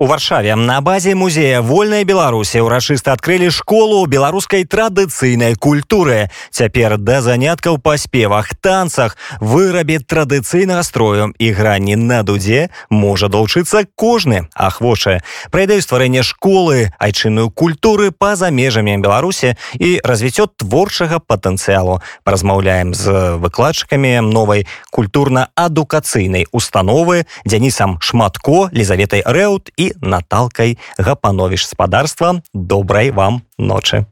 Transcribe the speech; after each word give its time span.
У 0.00 0.06
варшаве 0.06 0.54
на 0.54 0.80
базе 0.80 1.16
музея 1.18 1.58
вольная 1.58 2.04
беларусі 2.06 2.62
ўрачыста 2.62 3.18
адкрылі 3.18 3.50
школу 3.50 4.06
беларускай 4.06 4.62
традыцыйнай 4.62 5.58
культуры. 5.58 6.30
Цяпер 6.54 7.02
да 7.02 7.18
заняткаў 7.18 7.82
па 7.82 7.98
спевах 7.98 8.54
танцах 8.62 9.18
вырабе 9.42 9.98
традыцыйнага 9.98 10.86
строю. 10.86 11.34
І 11.42 11.50
грані 11.50 11.98
на 11.98 12.22
дудзе 12.22 12.70
можа 12.94 13.26
далучыцца 13.26 13.90
кожны 13.98 14.46
ахвочы 14.54 15.18
прайдаюць 15.50 15.82
стварэнне 15.82 16.22
школы 16.22 16.94
айчынную 17.02 17.50
культуры 17.50 18.14
па-за 18.14 18.54
межамі 18.54 18.94
беларусі 19.02 19.58
і 19.82 19.98
развіццё 20.06 20.46
творчага 20.46 21.18
патэнцыялу. 21.18 21.98
Паразмаўляем 22.22 22.94
з 22.94 23.34
выкладчыкамі 23.42 24.22
новай 24.22 24.62
культурна-адукацыйнай 24.94 26.46
установы 26.54 27.26
дзянісам 27.42 27.98
шматко 27.98 28.70
лізаветай 28.70 29.26
рэут 29.26 29.74
і 29.74 29.87
Наталкай 30.00 30.78
Гапановіш 30.98 31.66
спадарства 31.66 32.42
добрай 32.54 33.10
вам 33.10 33.42
ночы. 33.58 34.06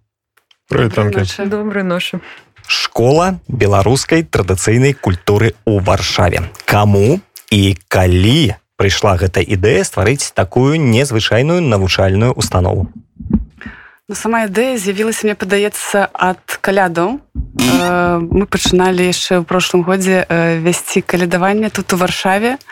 добрай 1.46 1.84
ночы. 1.84 2.20
Школа 2.66 3.38
беларускай 3.46 4.26
традыцыйнай 4.26 4.92
культуры 4.92 5.54
ў 5.62 5.78
варшаве. 5.86 6.50
Каму 6.66 7.20
і 7.50 7.78
калі 7.88 8.58
прыйшла 8.76 9.16
гэта 9.16 9.40
ідэя 9.40 9.86
стварыць 9.86 10.34
такую 10.34 10.80
незвычайную 10.80 11.62
навучальную 11.62 12.32
установу. 12.32 12.90
Ну, 14.08 14.14
сама 14.14 14.46
ідэя 14.46 14.78
з'явілася 14.78 15.26
мне 15.26 15.34
падаецца 15.34 16.06
ад 16.14 16.38
калядаў 16.62 17.18
э, 17.18 18.18
мы 18.22 18.46
пачыналі 18.46 19.02
яшчэ 19.02 19.42
ў 19.42 19.42
прошлым 19.42 19.82
годзе 19.82 20.22
э, 20.22 20.62
весці 20.62 21.02
калядаванне 21.02 21.74
тут 21.74 21.90
у 21.90 21.98
варшаве. 21.98 22.62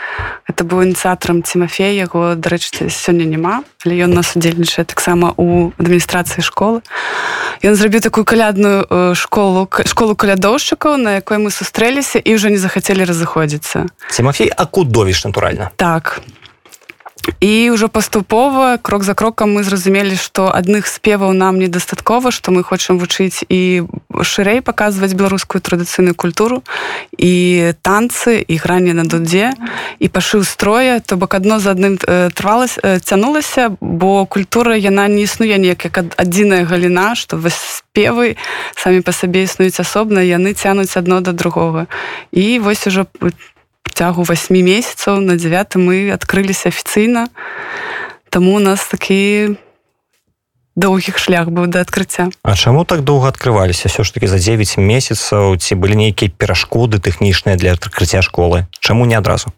Это 0.46 0.62
быў 0.62 0.86
ініцыятарам 0.86 1.42
Тимофея 1.42 1.90
яго 1.90 2.38
дарэчы 2.38 2.86
сёння 2.86 3.27
няма 3.27 3.66
але 3.82 3.98
ён 4.06 4.14
нас 4.14 4.38
удзельнічае 4.38 4.86
таксама 4.86 5.34
у 5.34 5.74
адміністрацыі 5.74 6.38
школы. 6.38 6.86
Ён 7.66 7.74
зрабіў 7.74 8.06
такую 8.06 8.22
калядную 8.22 8.86
э, 8.86 9.18
школу 9.18 9.66
школу 9.90 10.14
калядоўшчыкаў 10.14 11.02
на 11.02 11.18
якой 11.18 11.42
мы 11.42 11.50
сустрэліся 11.50 12.22
і 12.22 12.30
ўжо 12.38 12.55
не 12.55 12.62
захацелі 12.62 13.02
разыходзіцца. 13.10 13.90
Тимофей 14.14 14.55
акудовіш 14.55 15.27
натуральна. 15.27 15.74
Так 15.74 16.22
і 17.41 17.70
ўжо 17.70 17.89
паступова 17.89 18.78
крок 18.78 19.05
за 19.05 19.14
крокам 19.14 19.55
мы 19.55 19.64
зразумелі 19.64 20.17
што 20.17 20.48
адных 20.53 20.86
спеваў 20.86 21.33
нам 21.33 21.58
недастаткова 21.58 22.30
што 22.30 22.53
мы 22.53 22.62
хочам 22.62 22.98
вучыць 22.98 23.44
і 23.48 23.84
шырэй 24.22 24.61
паказваць 24.61 25.14
беларускую 25.14 25.61
традыцыйную 25.62 26.14
культуру 26.14 26.62
і 27.17 27.72
танцы 27.83 28.41
і 28.41 28.55
грані 28.56 28.92
на 28.92 29.05
дудзе 29.05 29.52
і 29.98 30.06
пашыў 30.08 30.45
строя 30.45 31.00
то 31.00 31.17
бок 31.17 31.34
адно 31.34 31.58
за 31.58 31.72
адным 31.72 31.97
трвалася 32.34 33.00
цянулася 33.00 33.72
бо 33.80 34.27
культура 34.27 34.77
яна 34.77 35.08
не 35.08 35.25
існуе 35.25 35.58
неяк 35.58 35.84
як 35.84 36.05
адзіная 36.17 36.64
галіна 36.64 37.14
што 37.14 37.36
вас 37.36 37.84
спевы 37.95 38.36
самі 38.75 39.00
па 39.06 39.12
сабе 39.12 39.47
існуюць 39.47 39.78
асобна 39.80 40.20
яны 40.20 40.52
цянуць 40.55 40.97
адно 40.97 41.20
да 41.20 41.33
другога. 41.33 41.86
І 42.33 42.58
вось 42.58 42.86
ужо 42.86 43.06
по 43.94 43.98
цягу 43.98 44.24
8 44.24 44.56
месяцаў. 44.56 45.20
На 45.20 45.36
9 45.36 45.76
мы 45.76 46.10
адкрыліся 46.10 46.68
афіцыйна. 46.68 47.28
Таму 48.30 48.56
у 48.56 48.58
нас 48.58 48.82
такі 48.90 49.54
доўгіх 50.74 51.18
шлях 51.18 51.48
быў 51.48 51.70
да 51.70 51.80
адкрыцця. 51.86 52.30
А 52.42 52.56
чаму 52.56 52.84
так 52.84 53.06
доўга 53.06 53.28
адкрываліся? 53.28 53.88
Все 53.88 54.02
ж 54.02 54.14
таки 54.14 54.26
за 54.26 54.38
9 54.38 54.78
месяцаў 54.78 55.56
ці 55.56 55.74
былі 55.74 55.94
нейкія 55.94 56.30
перашкоды 56.30 56.98
тэхнічныя 56.98 57.54
для 57.54 57.78
адкрыцця 57.78 58.22
школы? 58.22 58.66
Чаму 58.80 59.06
не 59.06 59.14
адразу 59.14 59.54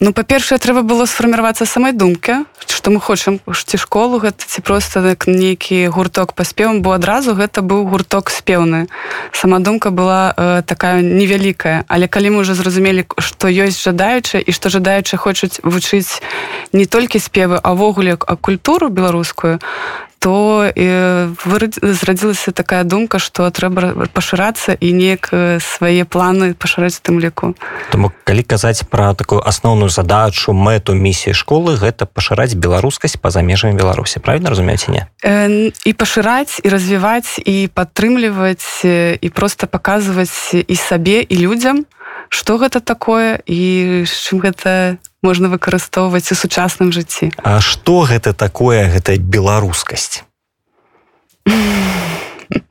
Ну 0.00 0.12
па-першае 0.12 0.58
трэба 0.62 0.86
было 0.86 1.06
сфарміравацца 1.10 1.66
самай 1.66 1.92
думкі 1.92 2.44
што 2.78 2.94
мы 2.94 3.00
хочам 3.00 3.40
ці 3.42 3.76
школу 3.76 4.22
гэта 4.22 4.46
ці 4.46 4.62
проста 4.62 5.02
як 5.02 5.26
нейкі 5.26 5.90
гурток 5.90 6.32
па 6.32 6.44
спевам 6.46 6.78
бо 6.80 6.94
адразу 6.94 7.34
гэта 7.34 7.60
быў 7.60 7.84
гурток 7.90 8.30
спеўны. 8.30 8.86
Сама 9.32 9.58
думка 9.58 9.90
была 9.90 10.32
э, 10.36 10.62
такая 10.62 11.02
невялікая. 11.02 11.84
Але 11.88 12.06
калі 12.06 12.30
мы 12.30 12.46
уже 12.46 12.54
зразумелі 12.54 13.04
што 13.18 13.50
ёсць 13.50 13.82
жадаючы 13.82 14.38
і 14.38 14.50
што 14.52 14.70
жадаючы 14.70 15.16
хочуць 15.16 15.58
вучыць 15.66 16.22
не 16.72 16.86
толькі 16.86 17.18
спевы 17.18 17.58
авогуле 17.58 18.14
а 18.14 18.36
культуру 18.36 18.88
беларускую 18.88 19.58
то 20.18 20.66
э, 20.66 21.28
зрадзілася 21.82 22.52
такая 22.52 22.84
думка 22.84 23.18
што 23.18 23.50
трэба 23.50 24.08
пашырацца 24.12 24.74
і 24.74 24.92
неяк 24.92 25.30
свае 25.62 26.04
планы 26.04 26.54
пашыраць 26.54 27.00
тым 27.00 27.20
ліку 27.22 27.54
Таму 27.90 28.12
калі 28.24 28.42
казаць 28.42 28.84
пра 28.90 29.14
такую 29.14 29.40
асноўную 29.40 29.88
задачу 29.88 30.52
мэту 30.52 30.94
місіі 30.94 31.34
школы 31.34 31.76
гэта 31.78 32.06
пашыраць 32.06 32.54
беларускасць 32.54 33.16
па-за 33.16 33.42
межамі 33.42 33.78
беларусі. 33.78 34.20
Правильно 34.20 34.50
разумееце 34.50 34.90
не? 34.92 35.06
Э, 35.22 35.70
і 35.72 35.92
пашыраць 35.92 36.60
і 36.64 36.68
развіваць 36.68 37.38
і 37.38 37.68
падтрымліваць 37.72 38.84
і 38.84 39.28
просто 39.30 39.66
паказваць 39.66 40.54
і 40.54 40.74
сабе 40.76 41.22
і 41.22 41.36
людзям 41.38 41.86
што 42.28 42.58
гэта 42.58 42.80
такое 42.80 43.40
і 43.46 44.04
чым 44.04 44.40
гэта 44.44 44.98
можна 45.22 45.48
выкарыстоўваць 45.48 46.30
у 46.32 46.34
сучасным 46.34 46.92
жыцці. 46.92 47.32
А 47.42 47.60
што 47.60 48.06
гэта 48.08 48.32
такое 48.32 48.88
гэта 48.90 49.18
беларускасць? 49.18 50.24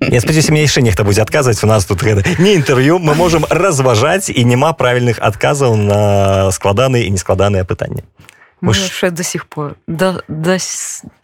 Я 0.02 0.22
спадзяюся 0.22 0.52
мне 0.52 0.64
яшчэ 0.66 0.82
нехта 0.82 1.04
будзе 1.04 1.22
адказваць. 1.22 1.62
У 1.64 1.68
нас 1.68 1.86
тут 1.86 2.02
гэта 2.02 2.24
не 2.40 2.56
інтэрв'ю. 2.58 2.98
Мы 2.98 3.14
можемм 3.14 3.46
разважаць 3.50 4.30
і 4.30 4.42
няма 4.46 4.74
правільных 4.74 5.20
адказаў 5.22 5.76
на 5.76 6.50
складаныя 6.52 7.06
і 7.06 7.14
нескладаныя 7.14 7.66
пытанні 7.66 8.04
яшчэ 8.62 9.12
до 9.12 9.24
сих 9.24 9.46
пор 9.46 9.76
да 9.88 10.22
да 10.28 10.58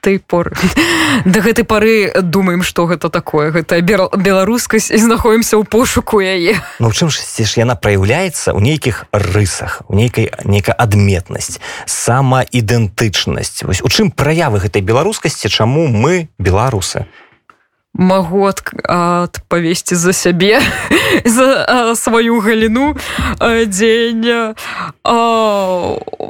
той 0.01 0.19
пор 0.19 0.53
да 1.25 1.39
гэтай 1.39 1.65
пары 1.65 2.11
думаем 2.21 2.63
что 2.63 2.85
гэта 2.85 3.09
такое. 3.09 3.51
Гэта 3.51 3.81
беларускасць 3.81 4.91
і 4.91 4.97
знаходімся 4.97 5.57
ў 5.57 5.65
пошуку 5.65 6.21
яе. 6.21 6.61
Ну 6.79 6.91
чым 6.91 7.09
ж 7.09 7.23
ж 7.23 7.51
яна 7.57 7.75
праяўляецца? 7.75 8.53
Ў 8.53 8.61
нейкіх 8.61 9.05
рысах 9.11 9.81
у 9.87 9.95
нейкай 9.95 10.29
нейкая 10.45 10.75
адметнасць 10.75 11.59
самаідэнтычнасць. 11.85 13.63
Вось 13.63 13.81
у 13.81 13.89
чым 13.89 14.11
праявы 14.11 14.59
гэтай 14.61 14.81
беларускасці 14.81 15.49
чаму 15.49 15.87
мы 15.87 16.29
беларусы 16.37 17.07
магу 17.93 18.49
адпавесці 18.49 19.95
за 19.95 20.13
сябе 20.13 20.61
за 21.25 21.95
сваю 21.95 22.39
галіну 22.39 22.95
дзень 23.69 24.55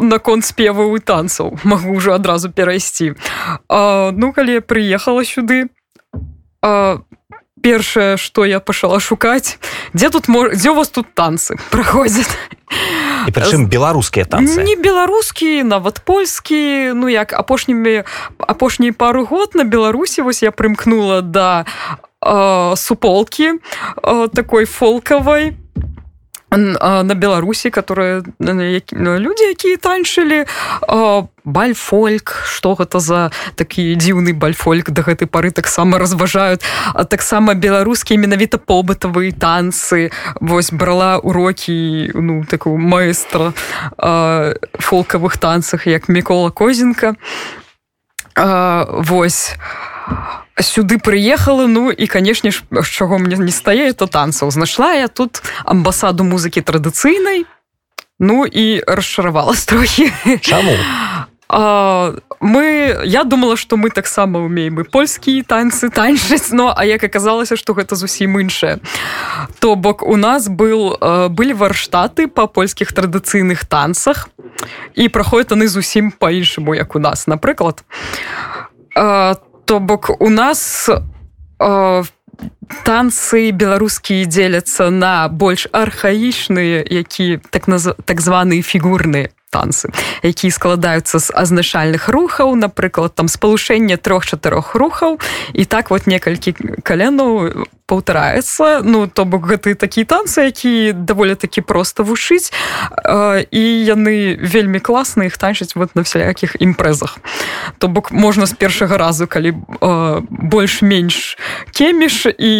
наконт 0.03 0.45
спеваў 0.45 0.97
і 0.97 0.99
танцаў. 0.99 1.57
Магу 1.63 1.95
ўжо 1.95 2.13
адразу 2.13 2.51
перайсці. 2.51 3.15
А, 3.69 4.11
ну 4.11 4.33
калі 4.33 4.59
прыехала 4.59 5.23
сюды 5.23 5.69
а, 6.61 6.99
першае 7.63 8.17
што 8.17 8.45
я 8.45 8.59
пачала 8.59 8.99
шукаць 8.99 9.57
дзе 9.95 10.09
тут 10.09 10.27
дзе 10.27 10.69
у 10.71 10.75
вас 10.75 10.89
тут 10.89 11.15
танцы 11.15 11.55
праходзяць 11.71 12.27
і 13.27 13.31
прычым 13.31 13.67
беларускія 13.67 14.25
танцы. 14.25 14.63
Не 14.63 14.75
беларускі 14.75 15.63
нават 15.63 16.01
польскі 16.05 16.93
ну 16.93 17.09
як 17.09 17.33
апошнімі 17.33 18.03
апошній 18.37 18.91
пару 18.91 19.25
год 19.25 19.55
на 19.55 19.63
беларусі 19.63 20.21
вось 20.21 20.43
я 20.43 20.51
прымкнула 20.51 21.21
да 21.21 21.65
э, 22.21 22.75
суполкі 22.75 23.57
э, 23.57 24.27
такой 24.33 24.65
фолкавай 24.65 25.57
на 26.57 27.15
беларусі 27.15 27.69
которые 27.69 28.23
люди 28.39 29.43
якія 29.43 29.77
танчылі 29.77 30.45
бальфольк 31.45 32.43
что 32.45 32.75
гэта 32.75 32.99
за 32.99 33.31
такі 33.55 33.95
дзіўны 33.95 34.33
бальфольк 34.33 34.89
да 34.89 35.01
гэтай 35.01 35.27
пары 35.27 35.51
таксама 35.51 35.97
разважаюць 35.97 36.61
а 36.93 37.03
таксама 37.03 37.53
беларускія 37.53 38.19
менавіта 38.19 38.57
побытавыя 38.57 39.33
танцы. 39.33 40.11
Вось 40.39 40.71
брала 40.71 41.17
урокі 41.17 42.11
ну 42.13 42.43
такую 42.45 42.77
маэстра 42.77 43.53
фолкавых 44.79 45.37
танцах 45.37 45.87
як 45.87 46.09
мікола 46.09 46.51
козенко. 46.51 47.15
Вось. 48.35 49.55
а 50.07 50.42
сюды 50.61 50.99
прыехала 50.99 51.67
ну 51.67 51.91
і 51.91 52.07
канешне 52.07 52.51
ж 52.51 52.63
чаго 52.83 53.17
мне 53.17 53.37
не 53.37 53.51
стае 53.51 53.93
то 53.93 54.05
танцаў 54.05 54.51
знайшла 54.51 54.93
я 54.93 55.07
тут 55.07 55.41
амбасаду 55.65 56.23
музыкі 56.23 56.61
традыцыйнай 56.61 57.45
ну 58.19 58.45
і 58.45 58.83
расчаравала 58.85 59.55
трохі 59.65 60.11
чаму 60.41 60.77
мы 62.39 63.01
я 63.05 63.23
думала 63.23 63.57
что 63.57 63.77
мы 63.77 63.89
таксама 63.89 64.39
умеем 64.39 64.79
і 64.79 64.83
польскія 64.83 65.43
танцы 65.43 65.89
танчыць 65.89 66.51
но 66.51 66.73
а 66.75 66.85
як 66.85 67.03
аказалася 67.03 67.57
что 67.57 67.73
гэта 67.73 67.95
зусім 67.95 68.39
іншае. 68.39 68.79
То 69.59 69.75
бок 69.75 70.01
у 70.01 70.17
нас 70.17 70.49
был 70.49 70.97
былі 71.29 71.53
варштаты 71.53 72.27
по 72.27 72.47
польскіх 72.47 72.93
традыцыйных 72.93 73.65
танцах 73.65 74.29
і 74.95 75.09
праходят 75.09 75.51
яны 75.51 75.67
зусім 75.67 76.11
по-іншаму 76.11 76.73
як 76.73 76.95
у 76.95 76.99
нас. 76.99 77.27
Напрыклад 77.27 77.83
то 78.95 79.52
бок 79.67 80.11
у 80.19 80.29
нас 80.29 80.89
в 81.59 82.07
танцы 82.83 83.51
беларускія 83.51 84.25
дзеляцца 84.25 84.89
на 84.89 85.27
больш 85.29 85.67
архаічныя 85.71 86.83
які 86.83 87.39
так 87.49 87.67
наз... 87.67 87.93
так 88.05 88.21
званыя 88.21 88.61
фігурныя 88.61 89.29
танцы 89.53 89.93
якія 90.25 90.49
складаюцца 90.49 91.21
з 91.21 91.29
азначальных 91.29 92.09
рухаў 92.09 92.57
напрыклад 92.57 93.13
там 93.13 93.29
спалучэнне 93.29 93.97
трох-чатырох 94.01 94.73
рухаў. 94.75 95.19
І 95.53 95.65
так 95.65 95.91
вот 95.93 96.07
некалькі 96.07 96.55
каленаў 96.81 97.67
паўтараецца. 97.85 98.81
Ну 98.83 99.07
то 99.07 99.25
бок 99.25 99.45
гэты 99.45 99.75
такія 99.75 100.05
танцы 100.05 100.49
які 100.49 100.93
даволі 100.93 101.35
такі 101.35 101.61
проста 101.61 102.03
вушыць 102.03 102.49
і 103.51 103.63
яны 103.85 104.39
вельмі 104.39 104.79
класныя 104.79 105.27
іх 105.27 105.37
танчыць 105.37 105.75
вот 105.75 105.95
на 105.95 106.01
всялякіх 106.01 106.55
імпрэзах. 106.59 107.19
То 107.77 107.87
бок 107.87 108.11
можна 108.11 108.45
з 108.45 108.53
першага 108.55 108.97
разу 108.97 109.27
калі 109.27 109.53
больш-менш 110.29 111.37
кеміш 111.75 112.33
і 112.39 112.53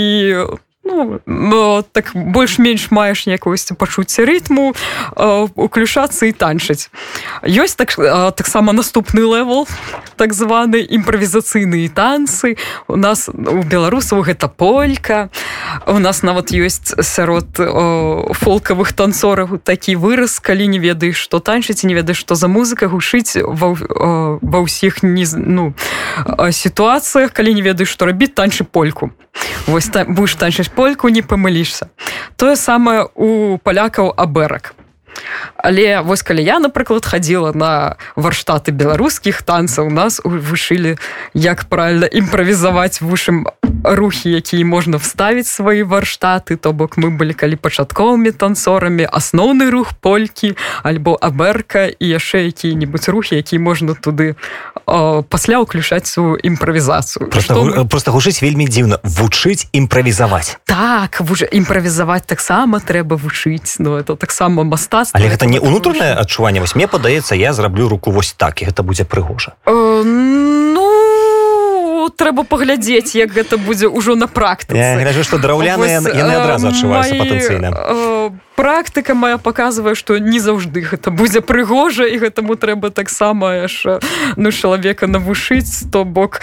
ну, 0.84 1.84
так 1.92 2.12
больш-менш 2.14 2.92
маеш 2.92 3.28
якогось 3.28 3.72
пачуцця 3.78 4.26
рытму 4.26 4.76
уключацца 5.56 6.26
і 6.28 6.32
танчыць. 6.32 6.92
Ёсць 7.44 7.76
так 7.76 7.96
таксама 8.36 8.74
наступны 8.74 9.24
левел 9.24 9.68
так 10.18 10.34
званы 10.34 10.84
імправізацыйныя 10.84 11.90
танцы. 11.90 12.58
У 12.88 12.96
нас 12.96 13.30
у 13.30 13.64
беларусаў 13.64 14.28
гэта 14.28 14.48
полька. 14.48 15.30
У 15.88 16.00
нас 16.00 16.24
нават 16.24 16.52
ёсць 16.52 16.92
сярод 17.00 17.56
фолкавых 18.36 18.92
танцораў 18.92 19.64
такі 19.64 19.96
выраз 19.96 20.40
калі 20.40 20.68
не 20.68 20.80
ведаеш 20.80 21.16
што 21.16 21.40
танчыць 21.40 21.84
не 21.88 21.96
ведаеш 21.96 22.20
што 22.20 22.36
за 22.36 22.48
музыка 22.48 22.92
гушыць 22.92 23.40
ва, 23.40 23.76
ва 24.42 24.60
ўсіх 24.60 25.04
не 25.04 25.24
ну 25.34 25.74
сітуацыях 26.52 27.32
калі 27.32 27.56
не 27.56 27.64
ведаеш 27.64 27.88
што 27.90 28.06
рабіць 28.06 28.36
танчы 28.36 28.68
польку. 28.68 29.12
Вось 29.66 29.88
там 29.88 30.14
будешь 30.14 30.36
танчыць 30.36 30.70
польку 30.76 31.10
не 31.10 31.22
памылішся. 31.22 31.90
Тое 32.36 32.56
самае 32.56 33.06
у 33.16 33.58
палякаў 33.64 34.14
абэрак 34.18 34.74
але 35.58 36.02
вось 36.02 36.22
калі 36.22 36.44
я 36.44 36.60
напрыклад 36.60 37.06
хадзіла 37.06 37.54
на 37.54 37.96
варштаты 38.16 38.72
беларускіх 38.72 39.42
танцаў 39.42 39.90
нас 39.90 40.22
вышылі 40.24 40.98
як 41.34 41.66
правильно 41.66 42.06
імправізаваць 42.06 43.02
вушым 43.02 43.48
рухі 43.84 44.32
якія 44.32 44.66
можна 44.66 44.98
вставіць 44.98 45.48
свае 45.48 45.84
варштаты. 45.84 46.56
То 46.56 46.74
бок 46.74 46.98
мы 46.98 47.12
былі 47.12 47.34
калі 47.34 47.56
пачатковымі 47.56 48.32
танцорамі 48.32 49.04
асноўны 49.04 49.70
рух 49.70 49.94
полькі 50.00 50.56
альбо 50.84 51.18
аберка 51.20 51.92
і 51.92 52.06
яшчэ 52.08 52.48
якія-нибудь 52.48 53.10
рухі 53.10 53.36
які 53.36 53.60
можна 53.60 53.94
туды 53.94 54.36
о, 54.86 55.24
пасля 55.24 55.60
ўключаць 55.60 56.08
сваю 56.08 56.40
імправізацыю. 56.40 57.28
Просто, 57.28 57.64
мы... 57.64 57.88
просто 57.88 58.12
гучыць 58.12 58.42
вельмі 58.42 58.68
дзіўна. 58.68 59.00
Вучыць 59.04 59.68
імправізаваць. 59.74 60.58
Так 60.66 61.20
вужа 61.20 61.46
імправізаваць 61.52 62.26
таксама 62.26 62.80
трэба 62.80 63.16
вучыць. 63.20 63.80
Но 63.80 64.00
это 64.00 64.16
таксама 64.16 64.64
мастацтва 65.04 65.20
але 65.20 65.36
гэта 65.36 65.46
не 65.46 65.60
унутранае 65.60 66.16
адчуванне. 66.16 66.64
Вось 66.64 66.76
мне 66.80 66.88
падаецца 66.88 67.36
я 67.36 67.54
зраблю 67.54 67.92
руку 67.92 68.12
вось 68.12 68.34
так 68.34 68.64
і 68.64 68.72
гэта 68.72 68.84
будзе 68.88 69.04
прыгожа. 69.04 69.54
Э, 69.68 70.04
ну 70.08 72.10
трэба 72.16 72.44
паглядзець 72.44 73.16
як 73.16 73.36
гэта 73.36 73.60
будзе 73.60 73.88
ўжо 73.92 74.16
на 74.16 74.28
практыцы. 74.28 75.24
Што 75.24 75.38
драўляныя 75.38 76.00
яны 76.00 76.34
адразу 76.40 76.72
адчуваюцца 76.72 77.20
патэнцыйна 77.20 77.70
практыка 78.56 79.14
моя 79.14 79.38
показывае 79.38 79.96
что 79.96 80.18
не 80.18 80.40
заўжды 80.40 80.82
гэта 80.82 81.12
будзе 81.12 81.42
прыгожа 81.42 82.06
і 82.06 82.18
гэтаму 82.18 82.56
трэба 82.56 82.90
таксама 82.90 83.66
яшчэ 83.66 84.00
ну 84.36 84.52
чалавека 84.52 85.08
навушыць 85.08 85.90
то 85.92 86.06
бок 86.06 86.42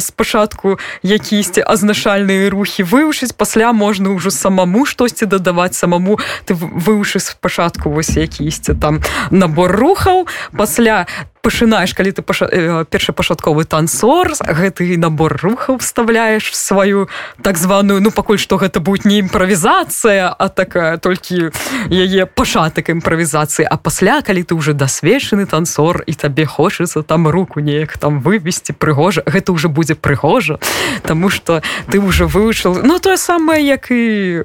спачатку 0.00 0.78
якісьці 1.02 1.62
азначальныя 1.62 2.50
рухі 2.50 2.82
вывучыць 2.82 3.32
пасля 3.36 3.72
можна 3.72 4.10
ўжо 4.16 4.30
самому 4.30 4.86
штосьці 4.86 5.26
дадаваць 5.26 5.76
самому 5.76 6.18
ты 6.44 6.54
вывушы 6.54 7.20
спачатку 7.20 7.90
вось 7.90 8.16
якісьці 8.16 8.74
там 8.74 9.00
набор 9.30 9.72
рухаў 9.72 10.26
пасля 10.56 11.06
пачынаеш 11.42 11.94
калі 11.94 12.12
ты 12.12 12.22
паша... 12.22 12.84
першапачатковы 12.90 13.64
танцор 13.64 14.32
гэты 14.40 14.96
набор 14.98 15.38
рухаў 15.42 15.78
вставляеш 15.78 16.54
сваю 16.54 17.08
так 17.42 17.56
званую 17.56 18.00
ну 18.00 18.10
пакуль 18.10 18.38
што 18.38 18.56
гэта 18.56 18.80
будет 18.80 19.04
не 19.04 19.18
імправізацыя 19.20 20.28
а 20.28 20.48
такая 20.48 20.98
толькі 20.98 21.50
яе 21.90 22.26
пачатак 22.26 22.90
імправізацыі. 22.90 23.66
А 23.70 23.76
пасля 23.76 24.22
калі 24.22 24.42
ты 24.42 24.54
уже 24.54 24.72
дасвечаны 24.72 25.46
танцор 25.46 26.02
і 26.06 26.14
табе 26.14 26.46
хочацца 26.46 27.02
там 27.02 27.28
руку 27.28 27.60
неяк 27.60 27.98
там 27.98 28.20
вывесці 28.20 28.72
прыгожа 28.72 29.22
гэта 29.26 29.52
уже 29.52 29.68
будзе 29.68 29.94
прыгожа 29.94 30.58
Таму 31.02 31.30
что 31.30 31.62
ты 31.90 31.98
уже 31.98 32.26
вывучыў 32.26 32.82
ну 32.84 32.98
тое 32.98 33.16
самае 33.16 33.64
як 33.64 33.90
і 33.90 34.44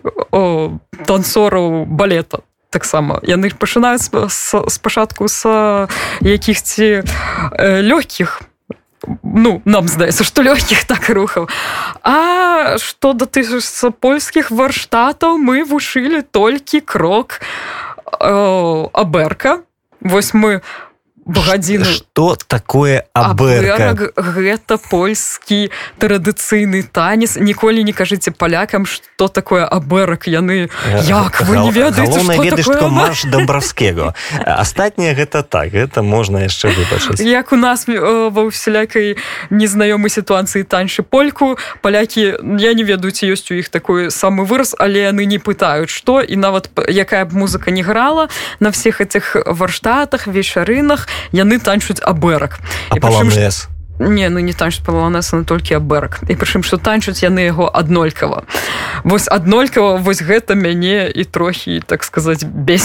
танцораў 1.05 1.85
балета 1.85 2.39
таксама. 2.73 3.21
Яны 3.21 3.53
пачынаюць 3.53 4.09
спачатку 4.67 5.29
з 5.29 5.87
якіхці 6.21 7.05
э, 7.05 7.81
лёгкіх. 7.85 8.41
Ну 9.23 9.61
нам 9.65 9.87
здаецца 9.87 10.23
что 10.23 10.41
лёгкіх 10.41 10.83
так 10.89 11.09
рухаў. 11.09 11.49
А 12.01 12.77
что 12.81 13.13
да 13.13 13.25
ты 13.29 13.43
з 13.45 13.91
польскіх 13.93 14.49
варштатаў 14.49 15.37
мы 15.37 15.63
вушылі 15.63 16.25
толькі 16.25 16.81
крок 16.81 17.39
э, 17.39 18.87
аберка 18.93 19.61
вось 20.01 20.33
мы 20.33 20.61
гадзіну 21.25 21.85
что 21.85 22.35
такое 22.35 23.05
абэрак 23.13 24.11
гэта 24.17 24.77
польскі 24.77 25.71
традыцыйны 25.99 26.83
танец. 26.83 27.37
Ніколі 27.39 27.83
не 27.83 27.93
кажыце 27.93 28.31
палякам 28.31 28.85
что 28.85 29.27
такое 29.27 29.63
абэрак 29.63 30.27
яны 30.27 30.69
як 31.07 31.41
вы 31.47 31.57
не 31.57 31.71
ведаеце 31.71 32.23
марш 32.89 33.23
дамбравскего 33.23 34.13
астатняе 34.45 35.15
гэта 35.15 35.43
так. 35.43 35.71
Гэта 35.71 36.03
можна 36.03 36.43
яшчэ 36.43 36.75
выбачыць 36.75 37.23
як 37.23 37.53
у 37.53 37.57
нас 37.57 37.87
ва 37.87 38.43
ўсялякай 38.43 39.15
незнаёмай 39.49 40.11
сітуацыі 40.11 40.63
таньшы 40.63 41.03
польку. 41.03 41.57
Палякі 41.81 42.35
я 42.59 42.73
не 42.73 42.83
ведаю 42.83 43.11
ці 43.15 43.31
ёсць 43.31 43.47
у 43.51 43.55
іх 43.55 43.69
такой 43.69 44.11
самы 44.11 44.43
выраз 44.43 44.75
але 44.77 45.07
яны 45.07 45.23
не 45.25 45.39
пытаюць 45.39 45.89
што 45.89 46.19
і 46.19 46.35
нават 46.35 46.67
якая 46.89 47.23
б 47.25 47.31
музыка 47.33 47.71
не 47.71 47.83
грала 47.83 48.27
на 48.59 48.71
всех 48.71 48.99
этих 48.99 49.35
варштатах 49.47 50.27
вечарынах 50.27 51.07
яны 51.31 51.59
танчуць 51.59 52.01
абэрак. 52.01 52.59
Не 53.99 54.29
ну 54.29 54.39
не 54.39 54.53
танчуць 54.53 54.81
паланеса 54.81 55.37
на 55.37 55.43
толькі 55.45 55.77
абэрак. 55.77 56.25
І 56.25 56.33
прычым 56.33 56.65
што 56.65 56.77
танчуць 56.81 57.21
яны 57.21 57.45
яго 57.45 57.69
аднолькава. 57.69 58.43
Вось 59.03 59.29
аднолькава 59.29 60.01
вось 60.01 60.21
гэта 60.21 60.57
мяне 60.57 61.07
і 61.13 61.23
трохі 61.23 61.79
так 61.85 62.03
сказаць 62.03 62.43
без 62.43 62.83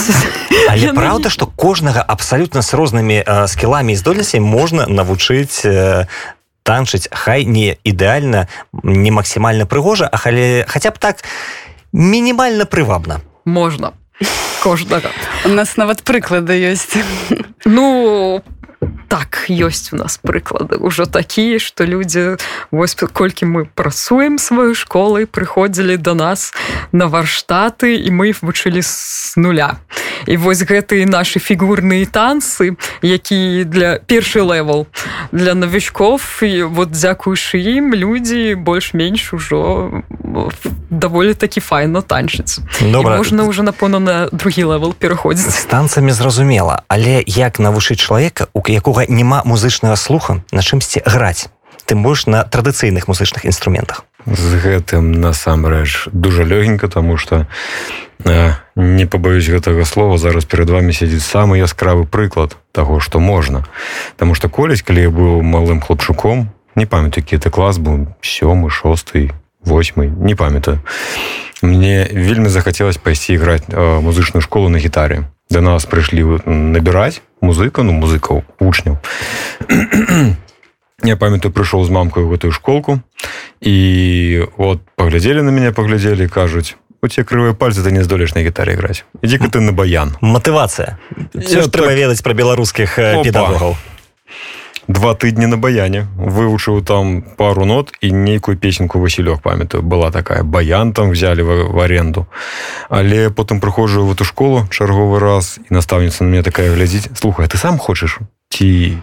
яны... 0.77 0.93
правда 0.93 1.29
что 1.29 1.47
кожнага 1.47 2.05
абсалютна 2.05 2.61
з 2.61 2.73
рознымі 2.73 3.17
э, 3.25 3.47
скіламі 3.47 3.93
і 3.93 3.97
здольнасцей 3.97 4.39
можна 4.39 4.85
навучыць 4.85 5.65
э, 5.65 6.05
танчыць 6.63 7.09
хай 7.11 7.45
не 7.45 7.77
ідэальна 7.83 8.47
не 8.83 9.11
максімальна 9.11 9.65
прыгожа 9.65 10.05
а 10.11 10.17
халі 10.17 10.63
хаця 10.69 10.93
б 10.93 11.01
так 11.01 11.25
мінімальна 11.91 12.69
прывабна. 12.69 13.25
Можна 13.45 13.97
кожнага 14.63 15.11
у 15.45 15.49
нас 15.49 15.77
нават 15.77 16.03
прыклады 16.03 16.53
ёсць. 16.71 16.99
Ну 17.65 18.43
так 19.07 19.45
ёсць 19.49 19.91
у 19.91 19.97
нас 19.97 20.19
прыклады 20.21 20.79
ўжо 20.79 21.03
такія 21.05 21.59
што 21.59 21.83
людзі 21.83 22.39
вось 22.71 22.95
колькі 22.95 23.45
мы 23.49 23.65
працуем 23.65 24.37
сваёй 24.39 24.75
школай 24.75 25.25
прыходзілі 25.25 25.97
до 25.97 26.13
нас 26.15 26.53
на 26.91 27.11
варштаты 27.11 27.99
і 27.99 28.09
мы 28.15 28.31
іх 28.31 28.43
вучылі 28.43 28.79
з 28.81 29.33
нуля. 29.35 29.81
І 30.27 30.37
вось 30.37 30.63
гэтыя 30.63 31.03
нашы 31.09 31.43
фігурныя 31.43 32.05
танцы 32.05 32.77
які 33.01 33.65
для 33.65 33.99
першы 33.99 34.41
левел 34.45 34.87
для 35.31 35.55
навічков 35.55 36.39
і 36.43 36.63
вот 36.63 36.95
дзякуючы 36.95 37.59
ім 37.59 37.91
людзі 37.93 38.55
больш-менш 38.55 39.33
ужо 39.33 39.91
даволі 40.89 41.33
такі 41.33 41.59
файна 41.59 42.01
танчыць 42.01 42.63
можна 42.85 43.43
ўжо 43.43 43.63
напэўна 43.63 43.99
на 43.99 44.15
другі 44.31 44.63
левел 44.71 44.93
пераходзіць 44.93 45.51
з 45.51 45.65
танцамі 45.65 46.11
зразумела. 46.11 46.83
Але 46.87 47.23
як 47.25 47.59
навучыць 47.59 47.99
чалавека 47.99 48.47
у 48.53 48.61
якога 48.73 49.05
няма 49.07 49.41
музычнага 49.45 49.95
слуха 49.95 50.41
на 50.51 50.61
чымсьці 50.61 51.01
граць. 51.05 51.49
Тым 51.85 52.03
больш 52.03 52.27
на 52.27 52.43
традыцыйных 52.43 53.07
музычных 53.09 53.45
інструментах. 53.45 54.05
З 54.25 54.61
гэтым 54.61 55.11
насамрэч 55.17 56.09
дуже 56.13 56.43
лёгенька 56.43 56.87
тому 56.87 57.17
что 57.17 57.47
не 58.75 59.05
пабаюсь 59.05 59.47
гэтага 59.47 59.85
слова 59.85 60.17
зараз 60.17 60.45
перад 60.45 60.69
вами 60.69 60.91
сядзіць 60.91 61.25
самы 61.25 61.57
яскравы 61.57 62.05
прыклад 62.05 62.57
таго 62.71 62.99
што 62.99 63.19
можна. 63.19 63.65
Таму 64.17 64.35
што 64.35 64.49
колись 64.49 64.83
калі 64.83 65.01
я 65.01 65.09
быў 65.09 65.41
малым 65.41 65.81
хлопчуком 65.81 66.51
не 66.75 66.85
памятаю 66.85 67.23
ты 67.25 67.49
клас 67.49 67.79
быў 67.79 68.13
сёмы 68.21 68.69
шосты 68.69 69.31
восьмы 69.63 70.07
не 70.07 70.35
памятаю. 70.35 70.83
Мне 71.61 72.07
вельмі 72.11 72.49
захацелось 72.49 72.97
пайсці 72.97 73.33
іграць 73.33 73.67
музычную 73.67 74.41
школу 74.41 74.69
на 74.69 74.77
гітаре 74.77 75.25
да 75.49 75.61
нас 75.61 75.85
прыйшлі 75.89 76.41
набіраць 76.45 77.21
музыка 77.41 77.83
ну 77.83 77.93
музыкаў 77.97 78.43
вучняў 78.59 78.97
я 81.03 81.15
памятаю 81.15 81.51
прыйшоў 81.51 81.85
з 81.85 81.89
мамкаю 81.89 82.29
гэтую 82.29 82.51
школку 82.53 82.99
і 83.61 84.45
от 84.57 84.79
паглядзелі 84.95 85.41
на 85.41 85.51
мяне 85.51 85.71
паглядзелі 85.71 86.29
кажуць 86.29 86.77
у 87.01 87.07
тебе 87.07 87.25
крывыя 87.25 87.53
пальцы 87.53 87.81
ты 87.81 87.91
не 87.91 88.03
здолеш 88.03 88.35
на 88.35 88.45
гітаре 88.45 88.77
іграць 88.77 89.03
ідзі-ка 89.25 89.49
ты 89.49 89.59
на 89.59 89.71
баян 89.73 90.13
матывацыя 90.21 90.99
так... 91.33 91.71
трэба 91.73 91.97
ведаць 91.97 92.21
пра 92.21 92.37
беларускіх 92.37 92.99
педагогаў 93.25 93.77
два 94.89 95.13
тыдні 95.13 95.45
на 95.45 95.57
баяне. 95.57 96.07
Вывучыў 96.17 96.81
там 96.83 97.21
пару 97.21 97.65
нот 97.65 97.93
і 98.01 98.11
нейкую 98.11 98.57
песенку 98.57 98.99
Васілёк 98.99 99.41
памятаю. 99.41 99.83
Была 99.83 100.11
такая. 100.11 100.43
Баян 100.43 100.93
там 100.93 101.11
взяли 101.11 101.41
в, 101.41 101.79
аренду. 101.79 102.27
Але 102.89 103.29
потым 103.29 103.61
прыходжу 103.61 104.03
в 104.03 104.11
эту 104.11 104.25
школу 104.25 104.67
чарговы 104.69 105.19
раз 105.19 105.59
і 105.69 105.73
настаўніца 105.73 106.23
на 106.23 106.29
мне 106.29 106.43
такая 106.43 106.73
глядзіць 106.73 107.13
слухай 107.13 107.45
ты 107.45 107.57
сам 107.57 107.77
хочаш 107.77 108.19
ці 108.49 108.97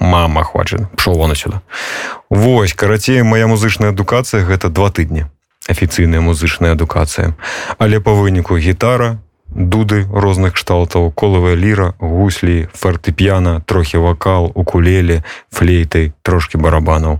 мама 0.00 0.44
хоча 0.44 0.88
пшоў 0.96 1.14
вон 1.14 1.34
сюда 1.34 1.60
Вось 2.30 2.74
карацей 2.74 3.22
моя 3.22 3.46
музычная 3.46 3.90
адукацыя 3.90 4.44
гэта 4.44 4.68
два 4.68 4.90
тыдні 4.90 5.26
афіцыйная 5.68 6.20
музычная 6.20 6.72
адукацыя 6.72 7.34
але 7.78 8.00
по 8.00 8.12
выніку 8.12 8.58
гітара 8.58 9.18
дуды 9.58 10.06
розных 10.12 10.54
кшталтаў 10.54 11.10
колавая 11.10 11.58
ліра 11.58 11.92
гуслі 11.98 12.70
фартэп'яна 12.72 13.60
трохі 13.66 13.98
вакал 13.98 14.52
укулелі 14.54 15.22
флейтай 15.50 16.12
трошки 16.22 16.58
барабанаў 16.62 17.18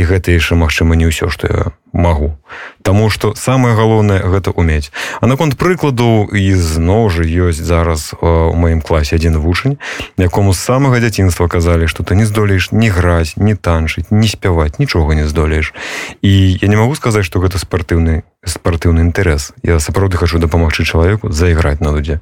і 0.00 0.08
гэта 0.08 0.32
яшчэ 0.32 0.56
магчыма 0.56 0.96
не 0.96 1.04
ўсё 1.12 1.28
што 1.28 1.44
я 1.46 1.62
магу. 1.92 2.38
Таму 2.82 3.10
что 3.10 3.34
самое 3.34 3.76
галоўнае 3.76 4.24
гэта 4.24 4.50
уметь 4.56 4.88
а 5.20 5.26
наконт 5.28 5.60
прыкладу 5.60 6.24
ізноў 6.32 7.12
жа 7.12 7.28
ёсць 7.28 7.60
зараз 7.60 8.16
у 8.16 8.56
маім 8.56 8.80
класе 8.80 9.20
один 9.20 9.36
вучань 9.36 9.76
якому 10.16 10.56
з 10.56 10.58
самага 10.64 11.04
дзяцінства 11.04 11.48
казалі 11.48 11.84
что 11.84 12.02
ты 12.02 12.16
не 12.16 12.24
здолееш 12.24 12.72
не 12.72 12.88
граць 12.88 13.36
не 13.36 13.54
танчыць 13.54 14.08
не 14.08 14.28
спяваць 14.28 14.80
нічога 14.80 15.14
не 15.14 15.28
здолееш. 15.28 15.74
І 16.22 16.56
я 16.56 16.68
не 16.68 16.76
могу 16.80 16.96
сказаць 16.96 17.28
что 17.28 17.44
гэта 17.44 17.60
спартыўны 17.60 18.24
спартыўны 18.40 19.04
інтарэс. 19.12 19.52
Я 19.62 19.76
сапраўды 19.80 20.16
хочу 20.16 20.40
дапамагчы 20.40 20.84
чалавеку 20.84 21.28
зайграць 21.28 21.84
на 21.84 21.92
дудзе 21.92 22.20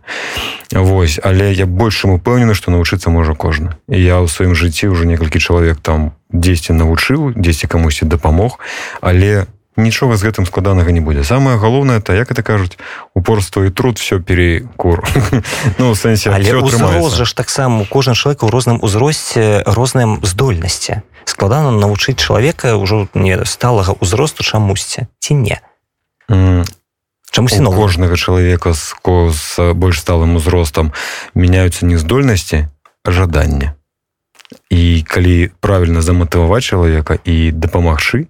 Вось 0.75 1.20
але 1.23 1.54
я 1.54 1.66
большым 1.66 2.18
упэўнены 2.18 2.54
что 2.54 2.75
навучыцца 2.75 3.11
можа 3.11 3.38
кожны. 3.38 3.78
І 3.87 4.02
я 4.02 4.18
ў 4.18 4.26
сваім 4.26 4.58
жыцці 4.58 4.90
ўжо 4.90 5.06
некалькі 5.06 5.38
чалавек 5.38 5.78
там 5.78 6.17
10 6.32 6.70
навучыў 6.70 7.32
10 7.37 7.70
камусьці 7.70 8.04
дапамог 8.04 8.58
але 9.00 9.47
нічога 9.78 10.18
з 10.18 10.26
гэтым 10.26 10.44
складанага 10.44 10.90
не 10.90 11.00
будзе. 11.00 11.23
Самое 11.25 11.56
галоўнае 11.56 12.02
то 12.02 12.12
як 12.12 12.30
это 12.30 12.42
кажуць 12.42 12.76
упорство 13.14 13.62
і 13.62 13.70
труд 13.70 13.99
все 13.99 14.18
перекур 14.18 15.06
ну 15.78 15.94
сэнсе 15.94 16.35
ж 17.25 17.35
таксама 17.35 17.87
кожны 17.87 18.14
чалавек 18.14 18.42
у 18.42 18.50
розным 18.50 18.82
узросце 18.82 19.62
розным 19.64 20.18
здольнасці. 20.23 21.02
Складана 21.25 21.70
навучыць 21.70 22.18
чалавека 22.18 22.75
ўжо 22.75 23.06
не 23.14 23.38
сталага 23.47 23.94
ўзросту 24.02 24.42
чамусьці 24.42 25.06
ці 25.23 25.32
не? 25.35 25.62
Чамусьці 27.30 27.62
на 27.62 27.70
кожнага 27.70 28.18
чалавека 28.18 28.75
з 28.75 28.99
з 29.06 29.73
больш 29.73 30.02
сталым 30.02 30.37
узростам 30.37 30.92
мяняюцца 31.35 31.87
не 31.87 31.97
здольнасці 31.97 32.66
жадання 33.06 33.77
і 34.70 35.04
калі 35.04 35.50
правильно 35.60 36.00
заматываваць 36.00 36.64
чалавека 36.64 37.18
і 37.24 37.52
дапамагчы 37.52 38.28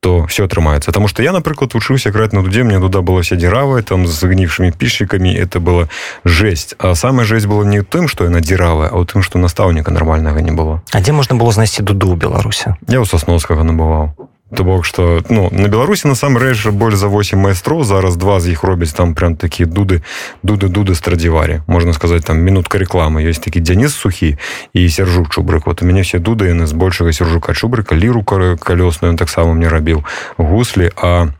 то 0.00 0.24
все 0.26 0.44
атрымаецца. 0.44 0.86
Потому 0.86 1.08
что 1.08 1.22
я 1.22 1.32
напрыклад 1.32 1.74
вучыўся 1.74 2.10
граць 2.10 2.32
на 2.32 2.42
дуде 2.42 2.62
мне 2.62 2.78
туда 2.78 3.02
было 3.02 3.22
вся 3.22 3.34
дзіравая 3.34 3.82
там 3.82 4.06
з 4.06 4.10
загнівшымі 4.10 4.70
пішчыкамі 4.70 5.34
это 5.34 5.58
было 5.58 5.88
жесть. 6.24 6.76
А 6.78 6.94
самая 6.94 7.26
жесть 7.26 7.46
было 7.46 7.64
не 7.64 7.82
тым 7.82 8.06
что 8.08 8.24
яна 8.24 8.40
дзіравая 8.40 8.90
а 8.92 8.96
у 8.98 9.04
тым 9.04 9.22
что 9.22 9.38
настаўніка 9.38 9.90
нормальнага 9.90 10.40
не 10.40 10.52
было. 10.52 10.82
А 10.92 11.00
дзе 11.00 11.12
можна 11.12 11.34
было 11.36 11.50
знайсці 11.50 11.82
дуду 11.82 12.14
ў 12.14 12.16
беларусе 12.16 12.76
я 12.88 13.00
у 13.00 13.04
сасноўскага 13.04 13.64
набываў 13.64 14.14
То 14.54 14.64
бок 14.64 14.84
что 14.84 15.22
ну 15.28 15.48
на 15.50 15.66
беларусі 15.66 16.06
насамрэч 16.06 16.70
больш 16.70 16.94
за 16.94 17.08
8 17.08 17.38
майстроў 17.38 17.82
зараз 17.82 18.16
два 18.16 18.40
з 18.40 18.54
іх 18.54 18.62
робяць 18.62 18.92
там 18.94 19.14
прям 19.14 19.34
такія 19.36 19.66
дуды 19.66 20.02
дуды 20.42 20.68
дуды 20.68 20.94
страдзіварі 20.94 21.62
можна 21.66 21.92
сказать 21.92 22.24
там 22.24 22.38
мінутка 22.38 22.78
рекламы 22.78 23.26
есть 23.26 23.42
такі 23.42 23.60
дзяніс 23.60 23.94
сухі 23.94 24.38
і 24.72 24.88
сержук 24.88 25.34
чубрык. 25.34 25.66
Вот 25.66 25.82
у 25.82 25.86
мяне 25.86 26.02
все 26.02 26.18
дуды 26.18 26.46
яны 26.46 26.66
з 26.66 26.72
большага 26.72 27.12
сержука 27.12 27.54
чубрыка 27.54 27.96
ліру 27.96 28.22
калёсную 28.22 29.16
таксама 29.16 29.52
мне 29.52 29.68
рабіў 29.68 30.04
гуслі. 30.38 30.90
А 30.96 31.34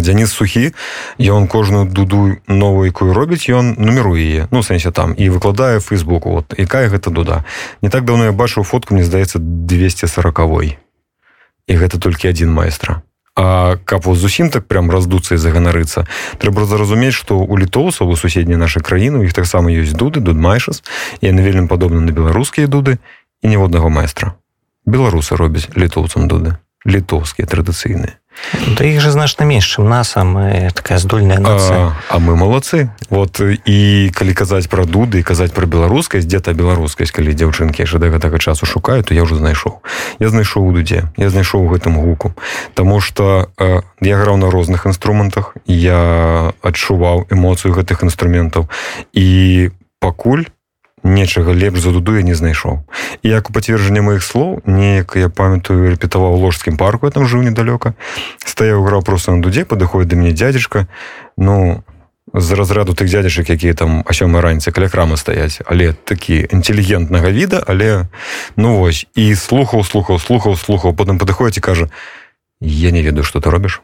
Дзяніс 0.00 0.32
сухі 0.32 0.72
ён 1.18 1.46
кожную 1.48 1.84
дуду 1.84 2.36
новую 2.48 2.88
якую 2.88 3.12
робіць 3.12 3.48
ён 3.52 3.76
нумеруе 3.76 4.20
яе. 4.20 4.48
Ну 4.50 4.62
сэнсе 4.62 4.92
там 4.92 5.12
і 5.12 5.28
выкладае 5.28 5.80
фейсбуку 5.80 6.30
вот 6.30 6.54
якая 6.56 6.88
гэта 6.88 7.10
дуда. 7.10 7.44
Не 7.82 7.88
так 7.88 8.04
давно 8.04 8.24
я 8.24 8.32
бачыў 8.32 8.64
фотку 8.64 8.94
мне 8.94 9.04
здаецца 9.04 9.38
240 9.38 10.87
і 11.68 11.76
гэта 11.76 12.00
толькі 12.00 12.32
адзін 12.32 12.50
майстра. 12.50 13.02
А 13.38 13.76
каб 13.84 14.02
вот 14.02 14.18
зусім 14.18 14.50
так 14.50 14.66
прям 14.66 14.90
раздуцца 14.90 15.36
і 15.36 15.38
заганарыцца 15.38 16.08
трэба 16.42 16.66
зразумець 16.66 17.14
што 17.14 17.38
у 17.38 17.54
літоўцаў 17.54 18.10
у 18.10 18.16
суседняй 18.18 18.58
нашай 18.58 18.82
краіны 18.82 19.22
іх 19.22 19.36
таксама 19.36 19.70
ёсць 19.70 19.94
дуды 19.94 20.18
дуд 20.18 20.34
майшас 20.34 20.82
яны 21.22 21.46
вельмі 21.46 21.70
падобны 21.70 22.02
на 22.02 22.10
беларускія 22.10 22.66
дуды 22.66 22.98
і 23.42 23.54
ніводнага 23.54 23.88
майстра. 23.88 24.34
Беларусы 24.86 25.38
робяць 25.38 25.70
літоўцам 25.78 26.26
дуды 26.26 26.58
літоўскія 26.86 27.46
традыцыйныя 27.46 28.18
Да 28.76 28.84
іх 28.84 29.00
же 29.00 29.10
значна 29.10 29.44
менш 29.44 29.66
чым 29.66 29.88
нас 29.88 30.16
а 30.16 30.24
мы 30.24 30.70
такая 30.74 30.98
здольная 30.98 31.38
нацыя. 31.38 31.92
А, 32.08 32.16
а 32.16 32.18
мы 32.18 32.36
малацы 32.36 32.90
вот 33.10 33.40
і 33.40 34.10
калі 34.14 34.32
казаць 34.34 34.68
пра 34.70 34.84
дуды 34.86 35.22
казаць 35.22 35.52
пра 35.52 35.66
беларускасць 35.66 36.24
дзе-то 36.24 36.54
беларускасць 36.54 37.10
калі 37.10 37.34
дзяўчынкі 37.34 37.82
яшчэ 37.82 37.98
да 37.98 38.08
гэтага 38.14 38.38
часу 38.38 38.66
шукаю 38.66 39.02
то 39.02 39.14
я 39.14 39.26
ўжо 39.26 39.36
знайшоў. 39.36 39.82
Я 40.22 40.28
знайшоў 40.30 40.70
у 40.70 40.72
дудзе 40.72 41.10
я 41.16 41.30
знайшоў 41.30 41.66
у 41.66 41.68
гэтым 41.68 41.98
гуку. 41.98 42.32
Таму 42.74 43.00
что 43.00 43.50
э, 43.58 43.82
я 44.00 44.16
граў 44.16 44.36
на 44.36 44.50
розных 44.50 44.86
інструментах 44.86 45.56
я 45.66 46.54
адчуваў 46.62 47.26
эмоцыю 47.30 47.74
гэтых 47.74 48.06
інструментаў. 48.06 48.70
І 49.12 49.70
пакуль 49.98 50.46
нечага 51.02 51.52
лепш 51.52 51.80
за 51.80 51.92
дуду 51.92 52.16
я 52.16 52.22
не 52.22 52.34
знайшоў. 52.34 52.84
Як 53.22 53.50
у 53.50 53.52
пацверджанне 53.52 54.02
моих 54.02 54.22
слоў 54.22 54.60
неяк 54.66 55.16
я 55.16 55.28
памятаю 55.28 55.90
рэпетаваў 55.94 56.36
ложскім 56.36 56.76
парку 56.76 57.06
я 57.06 57.12
там 57.12 57.26
жыў 57.26 57.42
недалёка 57.42 57.94
стаяў 58.44 58.84
граў 58.84 59.02
просто 59.02 59.32
на 59.32 59.42
дудзе 59.42 59.64
падыходит 59.64 60.08
да 60.08 60.16
мне 60.16 60.32
дядзечка 60.32 60.88
ну 61.36 61.84
з 62.34 62.52
разраду 62.52 62.92
тых 62.92 63.08
дзядзячак 63.08 63.50
якія 63.50 63.74
там 63.74 64.04
а 64.06 64.12
сёмай 64.12 64.42
раніцы 64.42 64.72
каля 64.72 64.88
храма 64.88 65.16
стаяць 65.16 65.60
але 65.66 65.92
такі 65.92 66.46
інтэлігентнага 66.50 67.30
віда 67.30 67.62
але 67.66 68.08
ну 68.56 68.78
вось 68.78 69.06
і 69.14 69.34
слухаў 69.34 69.84
слухаў 69.84 70.18
слухаў 70.18 70.56
слухаў 70.56 70.94
потым 70.94 71.18
падыходзіць 71.18 71.58
і 71.58 71.66
кажа 71.66 71.86
я 72.60 72.90
не 72.90 73.02
ведаю 73.02 73.24
что 73.24 73.40
ты 73.40 73.50
робіш 73.50 73.80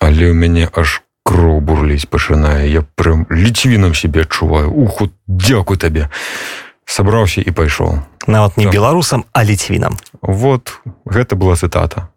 але 0.00 0.30
у 0.30 0.34
мяне 0.34 0.68
аж 0.72 1.02
кроў 1.24 1.60
бурліць 1.60 2.06
пачынае 2.06 2.68
я 2.70 2.82
прям 2.94 3.26
ліцвінам 3.30 3.94
себе 3.94 4.22
адчуваю. 4.22 4.70
Уху 4.70 5.10
дзякуй 5.26 5.76
табе. 5.76 6.08
Сабраўся 6.84 7.40
і 7.40 7.50
пайшоў. 7.50 8.02
Нават 8.26 8.56
не 8.56 8.66
беларусам 8.66 9.24
а 9.32 9.44
ліцвінам. 9.44 9.98
Вот 10.22 10.80
гэта 11.06 11.36
была 11.36 11.56
цытата. 11.56 12.08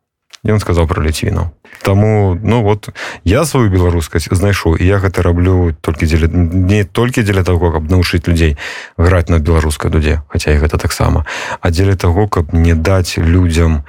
Ён 0.45 0.61
сказаў 0.61 0.85
про 0.85 1.01
ліцвінаў. 1.01 1.49
Таму 1.81 2.37
ну 2.37 2.61
вот 2.61 2.89
я 3.23 3.45
сваю 3.45 3.69
беларускасць 3.69 4.29
знайшоў 4.29 4.77
і 4.77 4.85
я 4.85 5.01
гэта 5.01 5.21
раблю 5.25 5.73
толькі 5.81 6.05
дзеля 6.05 6.29
не 6.29 6.83
толькі 6.85 7.25
дзеля 7.25 7.43
того 7.43 7.71
каб 7.71 7.89
навучыць 7.89 8.25
людзей 8.29 8.57
граць 8.97 9.29
на 9.29 9.39
беларускай 9.39 9.89
дудзе 9.91 10.21
хаця 10.29 10.53
і 10.53 10.61
гэта 10.61 10.77
таксама 10.77 11.25
а 11.61 11.69
дзеля 11.69 11.97
таго 11.97 12.27
каб 12.29 12.53
не 12.53 12.73
даць 12.77 13.17
людзям 13.17 13.85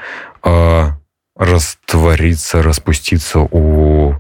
растварыцца 1.37 2.63
распусціцца 2.65 3.45
у 3.45 4.17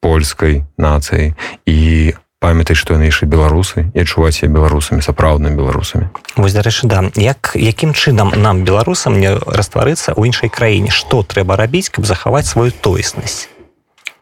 польскай 0.00 0.64
нацыі 0.78 1.34
і 1.66 2.14
памятай 2.38 2.78
што 2.78 2.94
яны 2.94 3.10
яшчэ 3.10 3.26
беларусы 3.26 3.90
і 3.90 3.98
адчуваць 3.98 4.38
себе 4.38 4.62
беларусамі 4.62 5.02
сапраўднымі 5.02 5.58
беларусамі 5.58 6.06
вось 6.38 6.54
дарэчы 6.54 6.86
да. 6.86 7.02
Як 7.18 7.52
якім 7.58 7.94
чынам 7.94 8.30
нам 8.36 8.62
беларусам 8.62 9.18
не 9.18 9.34
растварыцца 9.34 10.14
ў 10.14 10.30
іншай 10.30 10.48
краіне? 10.48 10.94
Што 10.94 11.26
трэба 11.26 11.58
рабіць 11.58 11.90
каб 11.90 12.06
захаваць 12.06 12.46
сваю 12.46 12.70
тоеснасць? 12.70 13.50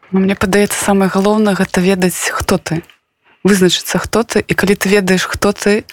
Ну, 0.09 0.23
мне 0.23 0.33
падаецца 0.33 0.77
самае 0.79 1.13
галоўнае 1.13 1.53
гэта 1.53 1.83
ведаць 1.83 2.17
хто 2.33 2.57
ты. 2.57 2.81
Вызначыцца 3.43 4.01
хто 4.01 4.23
ты. 4.23 4.41
І 4.41 4.53
калі 4.57 4.73
ты 4.75 4.89
ведаеш 4.89 5.29
хто 5.29 5.53
ты 5.53 5.85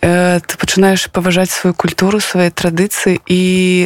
э, 0.00 0.40
ты 0.40 0.52
пачынаеш 0.56 1.12
паважаць 1.12 1.52
сваю 1.52 1.76
культуру 1.76 2.16
свае 2.20 2.48
традыцыі 2.48 3.20
і 3.28 3.42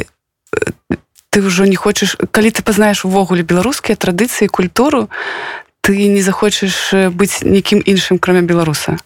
ты 0.06 0.96
ты 1.36 1.44
ўжо 1.44 1.68
не 1.68 1.76
хочаш 1.76 2.16
калі 2.32 2.48
ты 2.48 2.64
пазнаеш 2.64 3.04
увогуле 3.04 3.44
беларускія 3.44 3.92
традыцыі 3.92 4.48
культуру 4.48 5.12
ты 5.84 6.08
не 6.08 6.24
захочаш 6.24 6.96
быць 7.12 7.44
нікім 7.44 7.84
іншым 7.84 8.16
кроме 8.16 8.40
беларуса. 8.40 8.96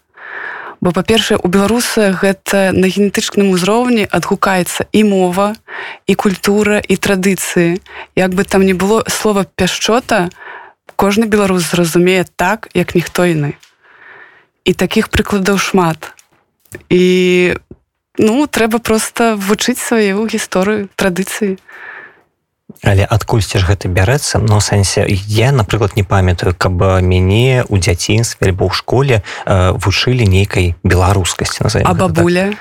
Бо 0.78 0.94
па-першае 0.94 1.42
у 1.42 1.50
беларуса 1.50 2.14
гэта 2.14 2.70
на 2.70 2.87
генетычным 2.87 3.50
узроўні 3.50 4.06
адгукаецца 4.06 4.87
і 4.94 5.02
мова 5.10 5.58
і 6.06 6.14
культура 6.14 6.78
і 6.78 6.94
традыцыі. 6.94 7.82
Як 8.14 8.30
бы 8.38 8.46
там 8.46 8.62
не 8.62 8.78
было 8.78 9.02
слова 9.10 9.42
пяшчота 9.42 10.30
кожны 10.94 11.26
беларус 11.26 11.66
зразумее 11.75 12.30
так 12.38 12.70
як 12.78 12.94
ніхто 12.94 13.26
іны. 13.26 13.58
І 14.62 14.78
таких 14.78 15.10
прыкладаў 15.10 15.58
шмат. 15.58 16.14
І 16.94 17.58
ну 18.22 18.46
трэба 18.46 18.78
просто 18.78 19.34
вучыць 19.34 19.82
сваю 19.82 20.30
гісторыю 20.30 20.87
традыцыі 20.94 21.58
але 22.82 23.04
адкульсьці 23.04 23.58
ж 23.58 23.66
гэта 23.66 23.88
бярэцца 23.88 24.38
но 24.38 24.60
сэнсе 24.60 25.06
я 25.08 25.52
напрыклад 25.52 25.96
не 25.96 26.02
памятаю 26.02 26.54
каб 26.56 27.02
мяне 27.02 27.64
у 27.68 27.76
дзяцінстве 27.78 28.50
альбо 28.50 28.68
ў 28.68 28.74
школе 28.74 29.22
э, 29.46 29.72
вучылі 29.76 30.26
нейкай 30.26 30.74
беларускасці 30.84 31.64
на 31.64 31.70
а 31.84 31.94
бабуля? 31.94 32.52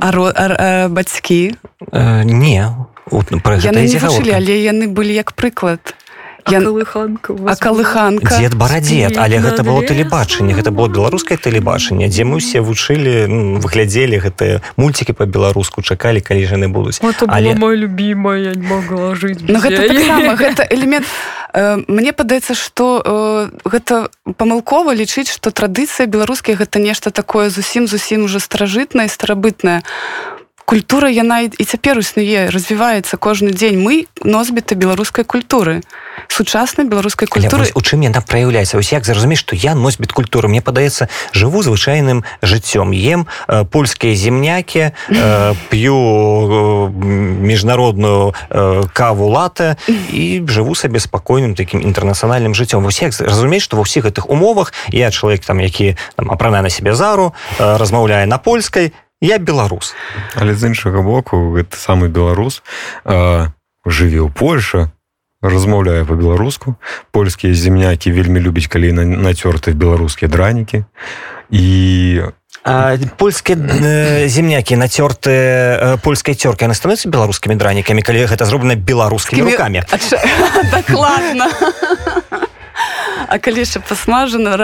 А, 0.00 0.10
а, 0.10 0.46
а 0.58 0.88
бацькі? 0.88 1.54
Э, 1.92 2.22
не. 2.24 2.64
Яны 3.06 3.86
не 3.86 3.98
вучылі 3.98 4.32
але 4.34 4.54
яны 4.62 4.90
былі 4.90 5.14
як 5.14 5.32
прыклад 5.32 5.80
я... 6.48 6.60
калыханка 6.60 7.56
калыханка 7.60 8.36
дзед 8.38 8.54
барадзед 8.54 9.16
але 9.18 9.38
гэта 9.38 9.62
было 9.62 9.82
тэлебачанне. 9.82 10.54
Гэта 10.54 10.70
было 10.70 10.88
беларускае 10.88 11.38
тэлебачанне 11.38 12.08
дзе 12.08 12.24
мы 12.24 12.38
усе 12.38 12.60
вучылі 12.60 13.26
ну, 13.26 13.58
выглядзелі 13.60 14.18
гэтыя 14.18 14.62
мульцікі 14.76 15.12
по-беларуску 15.12 15.82
чакалі 15.82 16.20
калі 16.20 16.46
жаны 16.46 16.68
будуць. 16.68 17.00
Але 17.28 17.54
мой 17.54 17.76
любимая 17.76 18.54
могла 18.54 19.14
жыць 19.14 19.42
ну, 19.42 19.58
гэта, 19.58 19.88
таксама, 19.88 20.36
гэта 20.36 20.66
элемент 20.76 21.06
э, 21.52 21.82
мне 21.88 22.12
падаецца 22.12 22.54
что 22.54 23.02
э, 23.02 23.68
гэта 23.68 24.08
памылкова 24.24 24.94
лічыць 24.94 25.30
что 25.30 25.50
традыцыя 25.50 26.06
беларускія 26.06 26.56
гэта 26.56 26.78
нешта 26.78 27.10
такое 27.10 27.50
зусім 27.50 27.86
зусім 27.86 28.24
уже 28.24 28.40
старажытнае 28.40 29.08
старабытнае. 29.08 29.82
у 29.82 30.35
культура 30.66 31.08
яна 31.08 31.46
і 31.46 31.64
цяпер 31.64 32.02
існуе 32.02 32.50
развіваецца 32.50 33.16
кожны 33.16 33.54
дзень. 33.54 33.78
Мы 33.78 34.10
носьбіты 34.26 34.74
беларускай 34.74 35.24
культуры 35.24 35.80
сучаснай 36.28 36.86
беларускай 36.86 37.28
культуры. 37.28 37.70
у 37.74 37.80
чым 37.80 38.02
яна 38.02 38.20
праяўляецца? 38.20 38.78
Ось 38.78 38.92
як 38.92 39.06
зразумець 39.06 39.38
што 39.38 39.56
я 39.56 39.74
носьбіт 39.74 40.12
культуры? 40.12 40.48
Мне 40.48 40.60
падаецца 40.60 41.08
жыву 41.32 41.62
звычайным 41.62 42.24
жыццём. 42.42 42.90
Ем 42.92 43.26
э, 43.48 43.64
польскія 43.64 44.14
земнякі 44.14 44.90
э, 45.08 45.54
п'ю 45.70 45.96
э, 45.96 46.90
міжнародную 47.46 48.34
э, 48.50 48.88
каву 48.92 49.28
лата 49.28 49.76
і 49.88 50.42
жыву 50.48 50.74
сабе 50.74 50.98
спакойным 51.00 51.54
таким 51.54 51.80
інтэрнацыянальным 51.80 52.54
жыццём. 52.54 52.82
Вось 52.82 53.02
як 53.02 53.14
разумець 53.20 53.62
што 53.62 53.76
ва 53.76 53.86
ўсіх 53.86 54.10
гэтых 54.10 54.26
умовах 54.26 54.72
я 54.90 55.10
чалавек 55.10 55.44
там 55.44 55.60
які 55.60 55.96
апранае 56.16 56.62
на 56.62 56.70
сябе 56.70 56.94
зару 56.94 57.34
э, 57.58 57.76
размаўляе 57.78 58.26
на 58.26 58.38
польскай 58.38 58.92
я 59.20 59.38
беларус 59.38 59.94
але 60.34 60.54
з 60.54 60.72
іншага 60.72 61.02
боку 61.02 61.52
гэта 61.56 61.76
самы 61.76 62.08
беларус 62.08 62.62
жыве 63.86 64.20
ў 64.20 64.30
Польша 64.34 64.90
размаўляе 65.42 66.04
по-беларуску 66.04 66.76
польскія 67.10 67.54
земнякі 67.54 68.10
вельмі 68.10 68.40
любяць 68.40 68.66
калі 68.66 68.92
нацёрты 68.92 69.72
беларускія 69.72 70.28
дранікі. 70.28 70.84
І 71.50 72.22
польскія 73.16 73.58
э, 73.58 74.28
земнякі 74.28 74.74
нацёрты 74.76 75.30
э, 75.30 75.96
польскай 76.02 76.34
цёркай 76.34 76.66
яны 76.66 76.74
становяцца 76.74 77.08
беларускімі 77.08 77.54
дранікамі 77.54 78.02
калі 78.02 78.26
гэта 78.26 78.44
зроблена 78.44 78.74
беларускімі 78.74 79.54
руками 79.54 79.84
дакладна 80.74 81.46
А 83.32 83.38
калі 83.38 83.62
яшчэ 83.66 83.82
пасмажана 83.82 84.54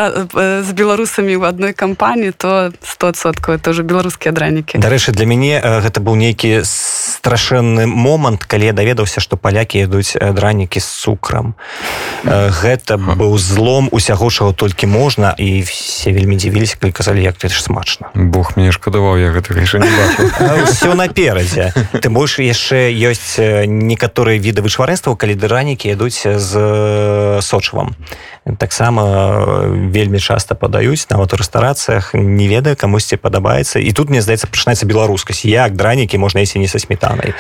з 0.63 0.71
беларусамі 0.73 1.35
ў 1.35 1.51
адной 1.51 1.73
кампаніі 1.75 2.33
то 2.37 2.71
100соткаў 2.83 3.59
это 3.59 3.71
уже 3.75 3.83
беларускія 3.83 4.33
дранікі 4.33 4.79
дарэчы 4.79 5.13
для 5.13 5.27
мяне 5.27 5.59
гэта 5.59 5.99
быў 5.99 6.15
нейкі 6.15 6.63
страшэнны 6.65 7.87
момант 7.87 8.45
калі 8.47 8.71
я 8.71 8.75
даведаўся 8.75 9.21
што 9.21 9.37
палякі 9.37 9.83
ідуць 9.83 10.15
дранікі 10.15 10.81
з 10.81 10.89
цукрам. 11.03 11.55
Гэта 12.25 12.99
быў 12.99 13.39
злом 13.39 13.89
усяго 13.91 14.31
чаго 14.31 14.53
толькі 14.53 14.87
можна 14.87 15.35
і 15.39 15.63
все 15.63 16.13
вельмі 16.13 16.37
дзівіліся 16.37 16.77
калі 16.81 16.93
казалі 16.93 17.23
як 17.23 17.37
ты 17.37 17.49
ж 17.49 17.63
смачна. 17.63 18.11
Бог 18.15 18.55
мне 18.57 18.73
шкадаваў 18.73 19.19
я 19.19 19.31
гэта 19.35 19.55
все 20.73 20.95
наперадзе. 20.95 21.73
Ты 21.99 22.11
больш 22.11 22.39
яшчэ 22.39 22.91
ёсць 22.95 23.39
некаторыя 23.67 24.39
віды 24.39 24.63
вышварэнстваў 24.63 25.17
калі 25.17 25.35
дранікі 25.35 25.91
ідуць 25.95 26.23
з 26.23 26.51
сочвам 27.43 27.95
таксама 28.59 29.67
вельмі 29.69 30.19
часта 30.19 30.55
падаюць 30.55 31.07
нават 31.11 31.33
у 31.33 31.37
рэстарацыях 31.37 32.15
не 32.15 32.49
ведаю 32.49 32.77
камусьці 32.77 33.17
падабаецца. 33.17 33.79
І 33.79 33.93
тут 33.93 34.11
мне 34.11 34.23
здаецца 34.23 34.47
пачынаецца 34.47 34.87
беларускасць. 34.87 35.45
Як 35.45 35.77
дранікі 35.77 36.19
можна 36.19 36.41
ісці 36.41 36.59
не 36.59 36.69
са 36.69 36.79
сметанай? 36.79 37.35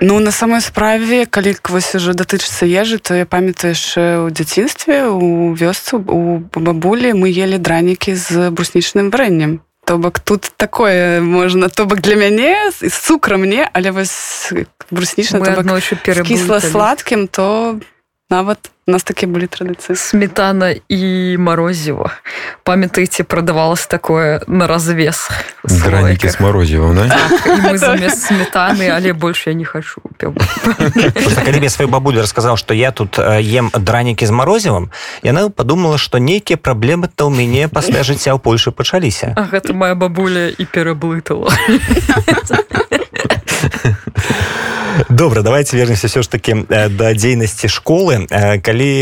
Ну 0.00 0.20
на 0.20 0.32
самой 0.32 0.60
справе 0.60 1.26
калі 1.26 1.56
вось 1.68 1.94
уже 1.94 2.14
датычыцца 2.14 2.66
ежы 2.66 2.98
то 2.98 3.14
я 3.14 3.26
памятаю 3.26 3.72
яшчэ 3.74 4.26
ў 4.26 4.32
дзяцінстве 4.32 5.08
у 5.08 5.54
вёсцу 5.54 6.02
у 6.02 6.42
бабулі 6.54 7.12
мы 7.14 7.28
ели 7.30 7.58
дранікі 7.58 8.14
з 8.14 8.50
бруснічным 8.50 9.10
варэннем. 9.10 9.60
То 9.84 9.96
бок 9.96 10.20
тут 10.20 10.52
такое 10.56 11.20
можна 11.20 11.68
то 11.68 11.86
бок 11.86 12.00
для 12.00 12.16
мяне 12.16 12.70
з 12.70 12.92
цукра 12.92 13.36
мне 13.36 13.68
але 13.72 13.90
вось 13.90 14.52
бруснічна 14.90 15.40
кісла 16.24 16.60
сладкім 16.60 17.28
то 17.28 17.80
нават 18.30 18.58
у 18.66 18.78
у 18.88 18.90
нас 18.90 19.04
такія 19.04 19.28
былі 19.28 19.44
традыцыі 19.44 19.92
сметана 20.00 20.72
і 20.88 21.36
марозіва 21.36 22.08
памятаеце 22.64 23.20
прадавалось 23.20 23.84
такое 23.86 24.40
на 24.48 24.66
развес 24.66 25.28
дранікі 25.64 26.28
с 26.28 26.40
марозівом 26.40 26.96
так, 26.96 28.08
сметаны 28.16 28.88
але 28.88 29.12
больше 29.12 29.50
я 29.50 29.54
не 29.54 29.64
хочу 29.64 30.00
калі 31.44 31.68
сваю 31.68 31.92
бабулю 31.92 32.24
расказаў 32.24 32.56
что 32.56 32.72
я 32.72 32.90
тут 32.90 33.18
ем 33.20 33.70
дранікі 33.76 34.26
з 34.26 34.30
марозівам 34.30 34.90
яна 35.22 35.50
подумала 35.50 35.98
что 35.98 36.16
нейкія 36.18 36.56
праблемы 36.56 37.12
то 37.14 37.28
ў 37.28 37.36
мяне 37.36 37.68
пасля 37.68 38.00
жыцця 38.02 38.32
ў 38.32 38.40
Польшы 38.40 38.72
пачаліся 38.72 39.36
гэта 39.52 39.76
моя 39.76 39.94
бабуля 39.94 40.48
і 40.48 40.64
пераблытала 40.64 41.52
добра 45.18 45.42
давайте 45.42 45.76
вернемся 45.76 46.06
все 46.06 46.22
ж 46.22 46.30
таки 46.30 46.54
да 46.70 47.10
дзейнасці 47.14 47.66
школы 47.66 48.30
калі 48.62 48.92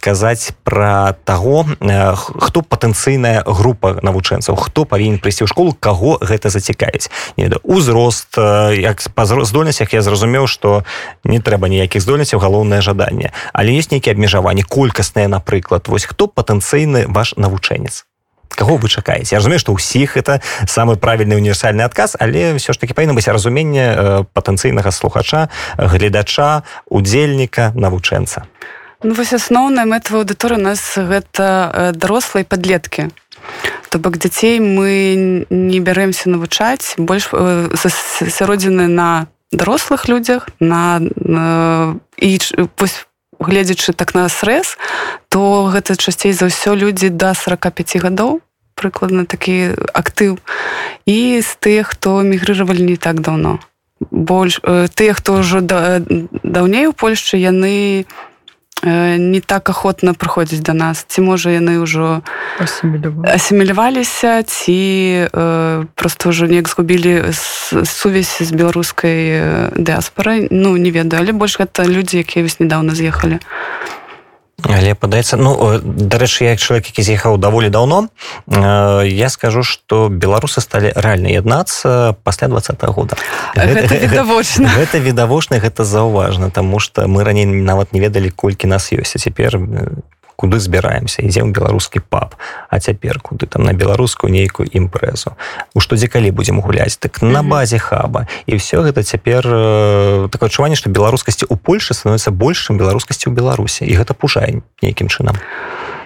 казаць 0.00 0.56
про 0.64 1.12
таго 1.28 1.68
хто 2.40 2.64
патэнцыйная 2.64 3.44
група 3.44 4.00
навучэнцаў 4.00 4.56
хто 4.56 4.88
павінен 4.88 5.20
прыйсці 5.20 5.44
ў 5.44 5.52
школу 5.52 5.76
каго 5.76 6.16
гэта 6.24 6.48
зацікавіць. 6.48 7.12
Узрост 7.68 8.32
як 8.80 9.04
па 9.12 9.28
здольнасцях 9.28 9.92
я 9.92 10.00
зразумеў 10.00 10.48
что 10.48 10.88
не 11.20 11.44
трэба 11.44 11.68
ніякіх 11.68 12.00
здольнасцяў 12.00 12.40
галоўнае 12.40 12.80
жаданне. 12.80 13.36
Але 13.52 13.76
есть 13.76 13.92
нейкія 13.92 14.16
абмежаванні 14.16 14.64
колькасныя 14.64 15.28
напрыклад. 15.28 15.84
Вось 15.92 16.08
хто 16.08 16.32
патэнцыйны 16.32 17.12
ваш 17.12 17.36
навучэнец 17.36 18.08
кого 18.56 18.76
вы 18.76 18.88
чакаеце 18.88 19.34
я 19.34 19.38
разумею 19.38 19.60
что 19.60 19.76
ўсіх 19.76 20.16
это 20.16 20.40
самы 20.66 20.96
правільны 20.96 21.36
універсальны 21.36 21.84
адказ 21.84 22.16
але 22.18 22.56
все 22.56 22.72
ж 22.72 22.80
таки 22.80 22.94
павінна 22.94 23.14
быць 23.14 23.28
разуменне 23.28 23.84
э, 23.92 24.24
патэнцыйнага 24.32 24.90
слухача 24.90 25.48
гледача 25.78 26.64
удзельніка 26.88 27.72
навучэнца. 27.76 28.48
Ну, 29.02 29.14
вось 29.14 29.32
асноўная 29.36 29.84
мэта 29.84 30.16
аўдыторы 30.16 30.56
нас 30.56 30.80
гэта 30.96 31.92
дарослыя 31.94 32.48
падлеткі. 32.48 33.12
То 33.90 33.98
бок 33.98 34.16
дзяцей 34.18 34.58
мы 34.58 35.46
не 35.50 35.80
бярэмся 35.80 36.32
навучаць 36.32 36.96
больш 36.96 37.28
сяродзіны 37.30 38.88
на 38.88 39.28
дарослых 39.52 40.08
людзях 40.08 40.48
на, 40.60 40.98
на 41.16 41.96
і 42.16 42.38
вось 42.78 43.06
гледзячы 43.40 43.92
так 43.92 44.14
на 44.14 44.28
срэз 44.28 44.76
то 45.28 45.70
гэта 45.72 45.96
часцей 45.96 46.32
за 46.32 46.48
ўсё 46.48 46.74
людзі 46.74 47.10
да 47.10 47.34
45 47.34 48.00
гадоў 48.00 48.40
прыкладна 48.76 49.24
такі 49.24 49.74
актыў. 49.96 50.38
І 51.08 51.40
з 51.40 51.50
тых 51.58 51.96
хто 51.96 52.20
мігрыравалі 52.22 52.84
не 52.84 52.96
так 53.00 53.24
даўно. 53.24 53.58
Больш 54.12 54.60
э, 54.62 54.86
тыя 54.92 55.16
хто 55.16 55.40
ўжо 55.40 55.64
да, 55.64 56.04
даўней 56.44 56.86
у 56.86 56.92
польшчы 56.92 57.40
яны 57.40 58.04
не 58.84 59.18
не 59.18 59.40
так 59.40 59.68
ахвотна 59.70 60.12
прыходзіць 60.14 60.60
да 60.60 60.72
нас. 60.72 61.04
Ці 61.08 61.20
можа 61.20 61.50
яны 61.50 61.80
ўжо 61.80 62.22
асіміляваліся 62.60 64.42
ці 64.42 64.80
э, 65.32 65.84
просто 65.94 66.28
ўжо 66.28 66.46
неяк 66.46 66.68
згубілі 66.68 67.32
сувязь 67.84 68.36
з 68.40 68.50
беларускай 68.52 69.72
дыаспорай 69.76 70.48
ну 70.50 70.76
не 70.76 70.90
ведаю 70.90 71.22
але 71.22 71.32
больш 71.32 71.60
гэта 71.60 71.84
людзі 71.84 72.24
якія 72.24 72.44
вось 72.44 72.60
недавно 72.60 72.94
з'ехалі 72.94 73.40
але 74.64 74.94
падаецца 74.94 75.36
ну 75.36 75.52
дарэчы 75.84 76.48
як 76.48 76.58
чалавек 76.58 76.88
які 76.88 77.02
з'ехаў 77.02 77.36
даволі 77.36 77.68
даўно 77.68 78.08
э, 78.48 79.04
я 79.04 79.28
скажу 79.28 79.62
что 79.62 80.08
беларусы 80.08 80.60
сталі 80.64 80.92
рэальна 80.96 81.28
яднацца 81.28 82.16
пасля 82.24 82.48
два 82.48 82.60
-го 82.60 82.92
года 82.92 83.16
відавочна 83.56 84.68
гэта 84.72 84.98
відавочна 85.08 85.58
гэта 85.58 85.84
заўважна 85.84 86.50
тому 86.50 86.80
что 86.80 87.06
мы 87.08 87.24
раней 87.24 87.44
нават 87.44 87.92
не 87.92 88.00
ведалі 88.00 88.30
колькі 88.30 88.66
нас 88.66 88.92
ёсць 88.92 89.16
а 89.16 89.18
цяпер 89.18 89.60
куды 90.36 90.60
збіраемся 90.60 91.24
ідзем 91.24 91.52
беларускі 91.52 92.00
пап 92.00 92.36
а 92.68 92.78
цяпер 92.80 93.20
куды? 93.20 93.46
Там 93.46 93.64
на 93.64 93.72
беларускую 93.72 94.30
нейкую 94.30 94.68
імпрэзу. 94.68 95.36
У 95.74 95.80
што 95.80 95.96
дзе 95.96 96.08
калі 96.08 96.30
будзем 96.30 96.60
гуляць? 96.60 96.96
Так 96.96 97.22
на 97.22 97.42
базе 97.42 97.78
хаба. 97.78 98.28
І 98.46 98.56
все 98.56 98.84
гэта 98.84 99.02
цяпер 99.02 99.42
э, 99.44 100.28
такое 100.30 100.48
адчуванне 100.48 100.76
што 100.76 100.90
беларускасці 100.92 101.48
у 101.48 101.56
Польшы 101.56 101.96
становіцца 101.96 102.30
большым 102.30 102.76
беларускасці 102.76 103.28
ў 103.28 103.32
беларусі. 103.32 103.88
І 103.88 103.96
гэта 103.96 104.14
пужае 104.14 104.60
нейкім 104.82 105.08
чынам. 105.08 105.40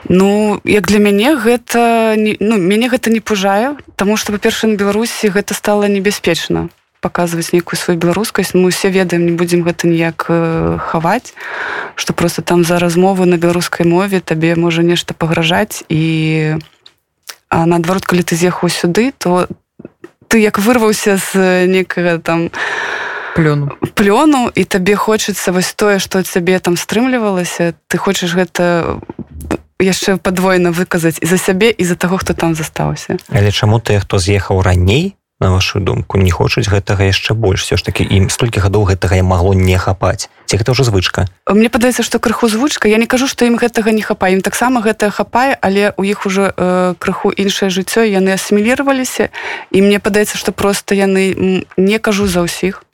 Ну 0.08 0.60
як 0.64 0.86
для 0.86 0.98
мяне 0.98 1.36
гэта 1.36 2.14
ну, 2.16 2.56
мяне 2.56 2.88
гэта 2.88 3.10
не 3.10 3.20
пужае 3.20 3.76
Таму 3.96 4.16
што 4.16 4.32
па-перша 4.32 4.66
на 4.66 4.80
беларусі 4.80 5.28
гэта 5.28 5.52
стала 5.52 5.84
небяспечна 5.92 6.72
показываць 7.00 7.52
нейкую 7.52 7.78
сваю 7.80 7.98
беларускасць 7.98 8.54
мы 8.54 8.68
усе 8.68 8.90
ведаем 8.90 9.26
не 9.26 9.32
будзем 9.32 9.64
гэта 9.64 9.88
ніяк 9.88 10.28
хаваць 10.28 11.34
что 11.96 12.12
просто 12.12 12.42
там 12.42 12.64
за 12.64 12.78
размову 12.78 13.24
на 13.24 13.36
беларускай 13.36 13.86
мове 13.86 14.20
табе 14.20 14.54
можа 14.56 14.82
нешта 14.82 15.14
пагражаць 15.14 15.82
і 15.88 16.60
наадварот 17.50 18.04
калі 18.04 18.22
ты 18.22 18.36
з'ехаў 18.36 18.68
сюды 18.68 19.12
то 19.16 19.48
ты 20.28 20.38
як 20.38 20.58
вырваўся 20.58 21.16
з 21.16 21.66
некага 21.66 22.18
там 22.18 22.50
плёну. 23.34 23.72
плёну 23.94 24.50
і 24.54 24.64
табе 24.64 24.94
хочацца 24.94 25.52
вось 25.52 25.72
тое 25.74 25.98
што 25.98 26.22
цябе 26.22 26.58
там 26.60 26.76
стрымлівалася 26.76 27.74
ты 27.88 27.98
хочаш 27.98 28.34
гэта 28.34 29.00
яшчэ 29.80 30.20
падвойна 30.20 30.70
выказаць 30.70 31.18
і 31.20 31.26
за 31.26 31.38
сябе 31.38 31.70
і 31.70 31.84
за 31.84 31.96
таго 31.96 32.20
хто 32.20 32.34
там 32.34 32.54
застаўся. 32.54 33.16
Але 33.32 33.50
чаму 33.50 33.80
ты 33.80 33.98
хто 33.98 34.18
з'ехаў 34.18 34.60
раней 34.62 35.16
на 35.40 35.50
вашу 35.50 35.80
думку 35.80 36.18
не 36.18 36.30
хочуць 36.30 36.68
гэтага 36.68 37.08
яшчэ 37.08 37.34
больш? 37.34 37.64
Все 37.64 37.76
ж 37.76 37.84
таки 37.84 38.04
ім 38.04 38.28
столькі 38.28 38.60
гадоў 38.60 38.84
гэтага 38.92 39.16
я 39.16 39.24
магло 39.24 39.56
не 39.56 39.76
хапаць. 39.80 40.28
Ці 40.46 40.60
гэта 40.60 40.76
ўжо 40.76 40.84
звычка? 40.84 41.26
Мне 41.48 41.72
падаецца 41.72 42.04
што 42.04 42.20
крыху 42.20 42.48
звычка. 42.48 42.88
Я 42.88 43.00
не 43.00 43.08
кажу 43.08 43.26
што 43.26 43.48
ім 43.48 43.56
гэтага 43.56 43.90
не 43.90 44.04
хапае. 44.04 44.36
Ім 44.36 44.44
таксама 44.44 44.84
гэта 44.84 45.08
хапае 45.10 45.56
але 45.60 45.96
у 45.96 46.04
іх 46.04 46.26
ужо 46.28 46.52
э, 46.52 46.94
крыху 47.00 47.32
іншае 47.32 47.72
жыццё 47.72 48.04
яны 48.04 48.36
асіміліраваліся 48.36 49.32
і 49.72 49.78
мне 49.80 49.98
падаецца 49.98 50.36
што 50.36 50.52
просто 50.52 50.94
яны 50.94 51.64
не 51.76 51.98
кажу 51.98 52.28
за 52.28 52.44
ўсіх 52.44 52.84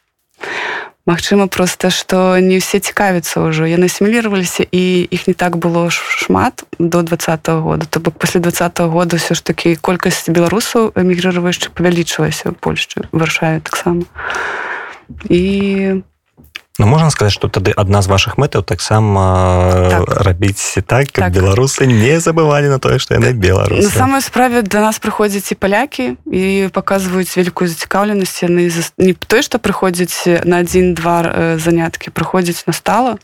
Магчыма 1.07 1.47
просто 1.47 1.91
што 1.95 2.35
не 2.43 2.59
ўсе 2.59 2.83
цікавяцца 2.83 3.39
ўжо. 3.47 3.63
Яны 3.63 3.87
асіміліраваліся 3.87 4.67
і 4.67 5.07
іх 5.07 5.31
не 5.31 5.35
так 5.39 5.55
было 5.55 5.87
шмат 5.91 6.67
до 6.79 7.03
два 7.07 7.17
-го 7.17 7.61
года. 7.63 7.87
То 7.87 8.01
бок 8.01 8.19
пасля 8.19 8.41
два 8.41 8.51
-го 8.51 8.91
года 8.91 9.17
ўсё 9.17 9.39
ж 9.39 9.45
такі 9.47 9.77
колькасць 9.79 10.27
беларусаў 10.29 10.99
эмігрыруючы 10.99 11.71
павялічвалася 11.71 12.51
ў 12.51 12.55
Польшчы 12.59 13.07
варшаве 13.13 13.61
таксама. 13.63 14.03
І 15.31 16.03
Ну, 16.79 16.87
можна 16.87 17.11
сказаць 17.11 17.33
што 17.33 17.49
тады 17.49 17.73
адна 17.73 18.03
з 18.05 18.09
ваших 18.13 18.37
мэтаў 18.37 18.63
таксама 18.63 19.23
так. 19.91 20.05
рабіць 20.29 20.77
так, 20.87 21.09
так. 21.09 21.33
беларусы 21.33 21.87
не 21.89 22.21
забывалі 22.21 22.69
на 22.69 22.79
тое 22.79 22.99
што 23.01 23.17
яны 23.17 23.33
беларусы 23.33 23.89
самой 23.89 24.21
справе 24.21 24.61
да 24.63 24.85
нас 24.85 25.01
прыходзяць 25.01 25.49
і 25.53 25.57
палякі 25.57 26.17
і 26.29 26.69
паказваюць 26.73 27.33
вялікую 27.33 27.69
зацікаўленасць 27.73 28.45
яны 28.45 28.69
не 29.01 29.15
тое 29.17 29.41
што 29.41 29.57
прыходзяць 29.57 30.45
на 30.45 30.61
адзін-два 30.61 31.57
заняткі 31.57 32.13
прыходзяць 32.13 32.69
на 32.69 32.77
стала 32.77 33.17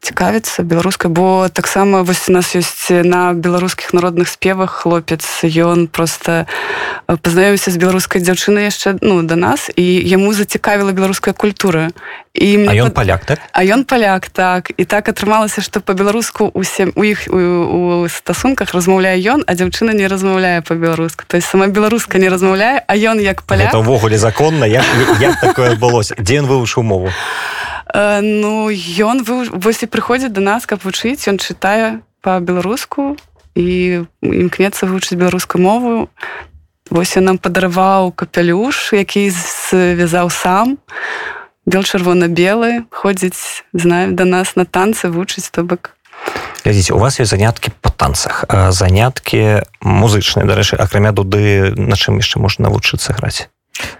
цікавіцца 0.00 0.62
беларускай 0.64 1.10
бо 1.10 1.48
таксама 1.52 2.02
вось 2.02 2.28
у 2.28 2.32
нас 2.32 2.56
ёсць 2.56 2.88
на 3.04 3.32
беларускіх 3.36 3.92
народных 3.92 4.28
спевах 4.28 4.82
хлопец 4.82 5.22
ён 5.44 5.88
просто 5.88 6.46
пазнаёмся 7.06 7.70
з 7.70 7.76
беларускай 7.76 8.24
дзяўчынай 8.24 8.72
яшчэ 8.72 8.96
ну 9.04 9.20
да 9.22 9.36
нас 9.36 9.68
і 9.76 9.84
яму 9.84 10.32
зацікавіла 10.32 10.92
беларуская 10.92 11.34
культура. 11.34 11.92
І 12.32 12.56
ён 12.64 12.90
пад... 12.90 12.94
паляк 12.94 13.24
так? 13.26 13.38
А 13.52 13.60
ён 13.64 13.84
паляк 13.84 14.30
так. 14.30 14.72
І 14.76 14.84
так 14.84 15.08
атрымалася 15.12 15.60
што 15.60 15.80
по-беларуску 15.80 16.48
усе 16.54 16.88
у 16.94 17.04
іх 17.04 17.28
у, 17.28 17.36
у 17.36 18.08
стасунках 18.08 18.72
размаўляе 18.72 19.20
ён 19.20 19.44
а 19.44 19.52
дзяўчына 19.52 19.92
не 19.92 20.08
размаўляе 20.08 20.62
по-беларуску 20.62 21.28
то 21.28 21.36
есть 21.36 21.48
сама 21.48 21.68
беларуска 21.68 22.16
не 22.18 22.32
размаўляе 22.32 22.80
а 22.86 22.96
ён 22.96 23.20
як 23.20 23.42
паляк. 23.42 23.74
Увогуле 23.74 24.16
законна 24.16 24.64
як, 24.64 24.86
як 25.20 25.40
такое 25.40 25.76
адбылося? 25.76 26.16
Дзе 26.16 26.40
ён 26.40 26.48
вывучыў 26.48 26.82
мову? 26.82 27.12
Э, 27.12 27.59
ну 27.94 28.70
ён 28.70 29.24
вось 29.24 29.82
і 29.82 29.86
прыходзіць 29.86 30.32
до 30.32 30.40
нас 30.40 30.66
каб 30.66 30.84
вучыць 30.84 31.26
ён 31.28 31.38
чытае 31.38 32.00
по-беларуску 32.20 33.16
і 33.54 34.06
імкнецца 34.22 34.86
вывучыць 34.86 35.18
беларускую 35.18 35.62
мову. 35.62 36.08
Восьось 36.90 37.16
я 37.16 37.22
нам 37.22 37.38
падараваў 37.38 38.12
капялюш 38.12 38.92
які 38.92 39.30
звязаў 39.30 40.30
сам. 40.30 40.78
Бел 41.66 41.82
чырвона-белы 41.82 42.86
ходзіць 42.90 43.64
знаю 43.72 44.12
да 44.12 44.24
нас 44.24 44.56
на 44.56 44.64
танцы 44.64 45.10
вучыць 45.10 45.50
то 45.50 45.62
бок. 45.62 45.94
Глядзіце 46.64 46.92
у 46.94 46.98
вас 46.98 47.20
ёсць 47.20 47.32
заняткі 47.32 47.72
по 47.80 47.90
танцах. 47.90 48.44
Заняткі 48.70 49.64
музычныя 49.80 50.46
дарэчы 50.46 50.76
акрамя 50.76 51.12
дуды 51.12 51.72
на 51.76 51.96
чым 51.96 52.20
яшчэ 52.20 52.38
можна 52.38 52.68
навучыцца 52.68 53.16
граць? 53.16 53.48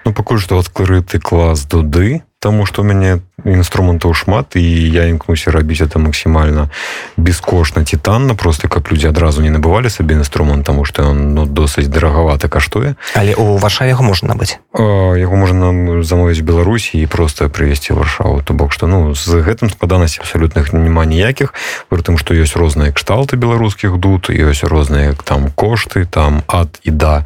Ну 0.05 0.13
пакуль 0.13 0.41
што 0.41 0.61
адкрыты 0.61 1.21
клас 1.21 1.65
дуды 1.65 2.23
Таму 2.41 2.65
што 2.65 2.81
у 2.81 2.89
мяне 2.89 3.21
інструментаў 3.45 4.15
шмат 4.17 4.57
і 4.57 4.65
я 4.65 5.05
імкнуся 5.13 5.53
рабіць 5.53 5.85
это 5.85 6.01
максімальна 6.01 6.73
бескошна 7.17 7.85
титанна 7.85 8.35
просто 8.35 8.69
каб 8.69 8.89
людзі 8.89 9.13
адразу 9.13 9.43
не 9.45 9.53
набывалі 9.53 9.93
сабе 9.93 10.17
інструмент 10.17 10.65
таму 10.65 10.89
што 10.89 11.13
ён 11.13 11.37
ну, 11.37 11.45
досыць 11.45 11.93
дарагавата 11.93 12.49
каштуе 12.49 12.97
але 13.13 13.37
у 13.37 13.61
варшаве 13.61 13.93
яго 13.93 14.09
можна 14.09 14.33
набыць? 14.33 14.57
Яго 14.73 15.37
можна 15.37 16.01
замовіць 16.01 16.41
беларусі 16.41 16.97
і 16.97 17.07
просто 17.07 17.53
прывесці 17.53 17.93
варшаву. 17.93 18.41
То 18.41 18.55
бок 18.55 18.73
што 18.73 18.89
ну 18.89 19.13
з 19.13 19.45
гэтым 19.45 19.69
складанасці 19.69 20.25
абсалютных 20.25 20.73
няма 20.73 21.05
ніякіх. 21.05 21.53
Прытым 21.93 22.17
што 22.17 22.33
ёсць 22.33 22.57
розныя 22.57 22.93
кшталты 22.97 23.37
беларускіх 23.37 24.01
дуд 24.01 24.33
ёсць 24.33 24.65
розныя 24.65 25.13
там 25.13 25.53
кошты 25.53 26.09
там 26.09 26.41
ад 26.49 26.81
і 26.89 26.91
да 26.91 27.25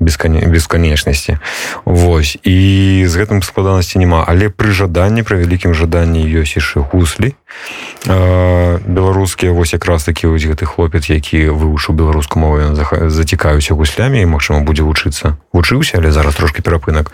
бесканечнасці 0.00 1.38
Вось 1.84 2.38
і 2.42 3.04
з 3.06 3.12
гэтым 3.16 3.42
складанасці 3.42 3.98
няма. 3.98 4.24
Але 4.26 4.48
пры 4.48 4.72
жаданні 4.72 5.22
пры 5.22 5.44
вялікім 5.44 5.74
жаданні 5.74 6.24
ёсць 6.26 6.58
яшчэ 6.58 6.82
гуслі. 6.90 7.34
Беларускія 8.08 9.52
вось 9.52 9.72
якраз 9.72 10.04
такі 10.04 10.26
вось 10.26 10.42
гэты 10.42 10.66
хлопец 10.66 11.06
які 11.06 11.54
вывучыў 11.54 11.94
беларускую 11.94 12.40
мову 12.42 12.58
ён 12.58 12.74
зацікаюся 13.10 13.74
гуслямі 13.74 14.20
і 14.22 14.30
магчыма 14.32 14.64
будзе 14.66 14.82
вучыцца. 14.82 15.36
Вучыўся 15.52 15.98
але 16.00 16.10
зараз 16.10 16.34
трошки 16.34 16.62
перапынак. 16.62 17.12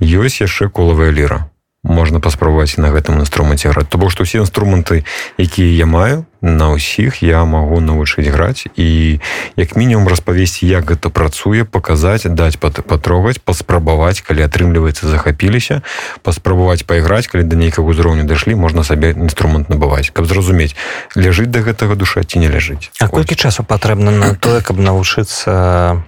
Ёсць 0.00 0.40
яшчэ 0.40 0.70
колавая 0.70 1.10
ліра 1.10 1.49
можна 1.82 2.20
паспрабаваць 2.20 2.76
на 2.76 2.92
гэтым 2.92 3.20
інструменце 3.24 3.72
граць. 3.72 3.88
То 3.88 3.96
бок 3.96 4.12
што 4.12 4.28
ўсе 4.28 4.44
інструменты 4.44 5.04
якія 5.40 5.72
я 5.72 5.86
маю 5.88 6.28
на 6.44 6.72
ўсіх 6.76 7.24
я 7.24 7.44
магу 7.44 7.80
навучыць 7.80 8.28
граць 8.28 8.68
і 8.76 9.20
як 9.56 9.76
мінімум 9.76 10.08
распавесці 10.08 10.68
як 10.68 10.88
гэта 10.92 11.08
працуе 11.08 11.64
паказаць 11.64 12.28
даць 12.28 12.60
патрогаць 12.60 13.40
паспрабаваць 13.40 14.20
калі 14.20 14.44
атрымліваецца 14.44 15.08
захапіліся 15.08 15.80
паспрабаваць 16.20 16.84
пайграць 16.84 17.28
калі 17.28 17.48
да 17.48 17.56
нейкага 17.56 17.88
ўзроўню 17.88 18.28
дайшлі 18.28 18.60
можна 18.60 18.84
сабе 18.84 19.16
інструмент 19.16 19.72
набываць. 19.72 20.12
Каб 20.12 20.28
зразумець 20.28 20.76
ляжыць 21.16 21.48
да 21.48 21.64
гэтага 21.64 21.96
душа 21.96 22.24
ці 22.24 22.44
не 22.44 22.48
ляжыць. 22.48 22.92
А 23.00 23.08
колькі 23.08 23.36
часу 23.36 23.64
патрэбна 23.64 24.12
на 24.12 24.34
тое 24.36 24.60
каб 24.60 24.76
навучыцца 24.76 26.00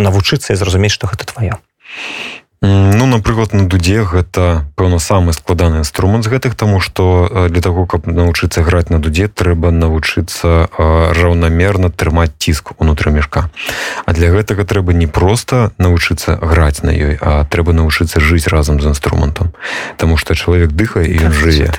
навучыцца 0.00 0.52
і 0.52 0.56
зразумець 0.56 0.92
што 0.92 1.08
гэта 1.08 1.28
твоё 1.28 1.60
Ну 2.60 3.06
напрыклад 3.06 3.52
на 3.54 3.68
дудзе 3.70 4.02
гэта 4.02 4.66
пэўна 4.74 4.98
самы 4.98 5.32
складаны 5.32 5.86
інструмент 5.86 6.24
з 6.24 6.28
гэтых 6.28 6.58
тому 6.58 6.80
что 6.80 7.46
для 7.48 7.62
того 7.62 7.86
каб 7.86 8.10
навучыцца 8.10 8.66
граць 8.66 8.90
на 8.90 8.98
дудзе 8.98 9.28
трэба 9.28 9.70
навучыцца 9.70 10.66
раўнамерна 10.74 11.90
трымаць 11.94 12.34
ціск 12.38 12.74
унутры 12.82 13.12
мешка. 13.14 13.46
А 14.06 14.12
для 14.12 14.34
гэтага 14.34 14.66
трэба 14.66 14.90
не 14.92 15.06
просто 15.06 15.70
навучыцца 15.78 16.34
граць 16.42 16.82
на 16.82 16.90
ёй 16.90 17.14
а 17.22 17.46
трэба 17.46 17.72
навучыцца 17.72 18.18
жыць 18.18 18.50
разам 18.50 18.80
з 18.80 18.90
інструментам. 18.90 19.54
Таму 19.96 20.16
что 20.16 20.34
чалавек 20.34 20.74
дыхае 20.74 21.06
і 21.06 21.30
ён 21.30 21.32
жыве. 21.32 21.70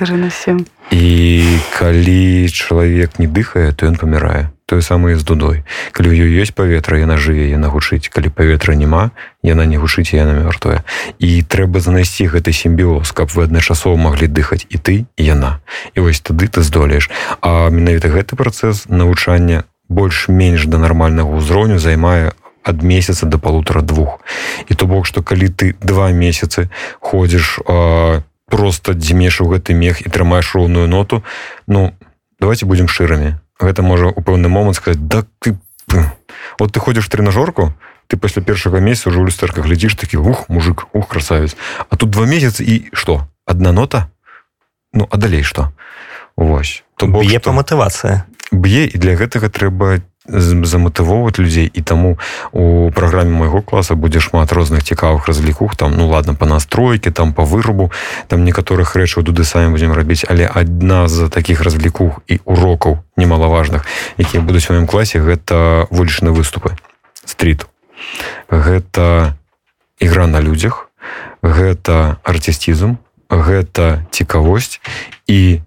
і 0.90 1.44
калі 1.76 2.48
чалавек 2.48 3.18
не 3.18 3.26
дыхае 3.28 3.72
то 3.76 3.84
ён 3.84 4.00
памірае 4.00 4.48
тое 4.70 4.82
самае 4.86 5.18
з 5.18 5.26
дудой. 5.26 5.66
Калі 5.90 6.14
ў 6.14 6.30
ёй 6.30 6.46
ёсць 6.46 6.54
паветра 6.54 7.02
яна 7.02 7.18
жыве 7.18 7.50
яна 7.50 7.66
гучыць. 7.74 8.06
Калі 8.06 8.30
паветра 8.30 8.78
няма 8.78 9.10
яна 9.42 9.66
не 9.66 9.82
гучыць 9.82 10.14
яна 10.14 10.38
мёртвая. 10.46 10.86
І 11.18 11.42
трэба 11.42 11.82
занайсці 11.82 12.30
гэты 12.30 12.54
сімбіоз 12.54 13.10
каб 13.10 13.34
вы 13.34 13.50
адначасова 13.50 13.98
маглі 13.98 14.30
дыхаць 14.30 14.62
і 14.70 14.78
ты 14.78 14.94
і 15.18 15.22
яна. 15.26 15.58
І 15.98 16.06
вось 16.06 16.22
тады 16.22 16.46
ты 16.46 16.62
здолееш. 16.62 17.10
А 17.42 17.66
менавіта 17.74 18.14
гэты 18.14 18.38
працэс 18.38 18.86
навучання 18.86 19.66
больш-менш 19.90 20.70
да 20.70 20.78
нармальнага 20.78 21.34
ўзроўню 21.34 21.82
займае 21.82 22.30
ад 22.62 22.82
месяца 22.82 23.26
до 23.26 23.38
полутора 23.38 23.82
двух 23.82 24.20
і 24.68 24.74
то 24.74 24.86
бок 24.86 25.06
што 25.06 25.22
калі 25.22 25.50
ты 25.50 25.74
два 25.82 26.14
месяцы 26.14 26.70
ходзіш 27.00 27.58
просто 28.46 28.94
дзьмеш 28.94 29.40
у 29.40 29.50
гэты 29.50 29.74
мех 29.74 30.06
і 30.06 30.08
трымаеш 30.08 30.54
роўную 30.54 30.86
ноту 30.86 31.24
ну 31.66 31.92
давайте 32.38 32.66
будем 32.66 32.86
шырамі 32.86 33.34
гэта 33.60 33.82
можа 33.82 34.08
у 34.08 34.20
пэўны 34.20 34.48
момант 34.48 34.76
сказать 34.76 35.06
да 35.06 35.24
ты 35.38 35.58
вот 36.58 36.72
ты 36.72 36.80
ходишь 36.80 37.06
в 37.06 37.10
тренажорку 37.10 37.72
ты 38.06 38.16
пасля 38.16 38.42
першага 38.42 38.80
месяца 38.80 39.10
уже 39.10 39.20
у 39.20 39.26
люстэрках 39.26 39.64
глядзіш 39.64 39.94
такі 39.94 40.18
ух 40.18 40.48
мужик 40.48 40.86
ух 40.92 41.08
красавец 41.08 41.56
а 41.88 41.96
тут 41.96 42.10
два 42.10 42.26
месяцы 42.26 42.64
і 42.64 42.90
что? 42.92 43.28
Одна 43.46 43.72
нота? 43.72 44.10
Ну 44.92 45.08
а 45.10 45.16
далей 45.16 45.42
что? 45.42 45.72
Вось. 46.36 46.84
То 46.96 47.06
бок 47.06 47.24
по 47.42 47.52
матывацыя 47.52 48.24
б'е 48.52 48.86
і 48.86 48.98
для 48.98 49.14
гэтага 49.14 49.48
трэба 49.48 50.02
заматывоўваць 50.28 51.38
людзей 51.38 51.70
і 51.72 51.80
таму 51.80 52.18
у 52.52 52.90
праграме 52.92 53.32
майго 53.32 53.62
класа 53.62 53.94
будзе 53.94 54.20
шмат 54.20 54.52
розных 54.52 54.84
цікавых 54.84 55.26
разлікух 55.26 55.76
там 55.76 55.96
ну 55.96 56.08
ладно 56.08 56.34
по 56.34 56.46
настройке 56.46 57.10
там 57.10 57.32
по 57.32 57.44
вырубу 57.44 57.90
там 58.28 58.44
некаторых 58.44 58.96
рэчаў 58.96 59.24
дуды 59.24 59.44
самі 59.44 59.72
будзем 59.72 59.92
рабіць 59.92 60.28
але 60.28 60.44
адна 60.44 61.08
з 61.08 61.28
таких 61.28 61.62
разлікух 61.62 62.20
і 62.28 62.40
урокаў 62.44 63.00
немалаважных 63.16 63.88
якія 64.18 64.42
будуць 64.42 64.68
у 64.68 64.76
маім 64.76 64.86
класе 64.86 65.24
гэта 65.24 65.88
вулічныя 65.90 66.36
выступы 66.36 66.76
стрит 67.24 67.64
гэта 68.50 69.36
ігра 70.00 70.26
на 70.28 70.44
людзях 70.44 70.92
гэта 71.40 72.20
артыстізм 72.28 73.00
гэта 73.30 74.04
цікавосць 74.12 74.84
і 75.26 75.64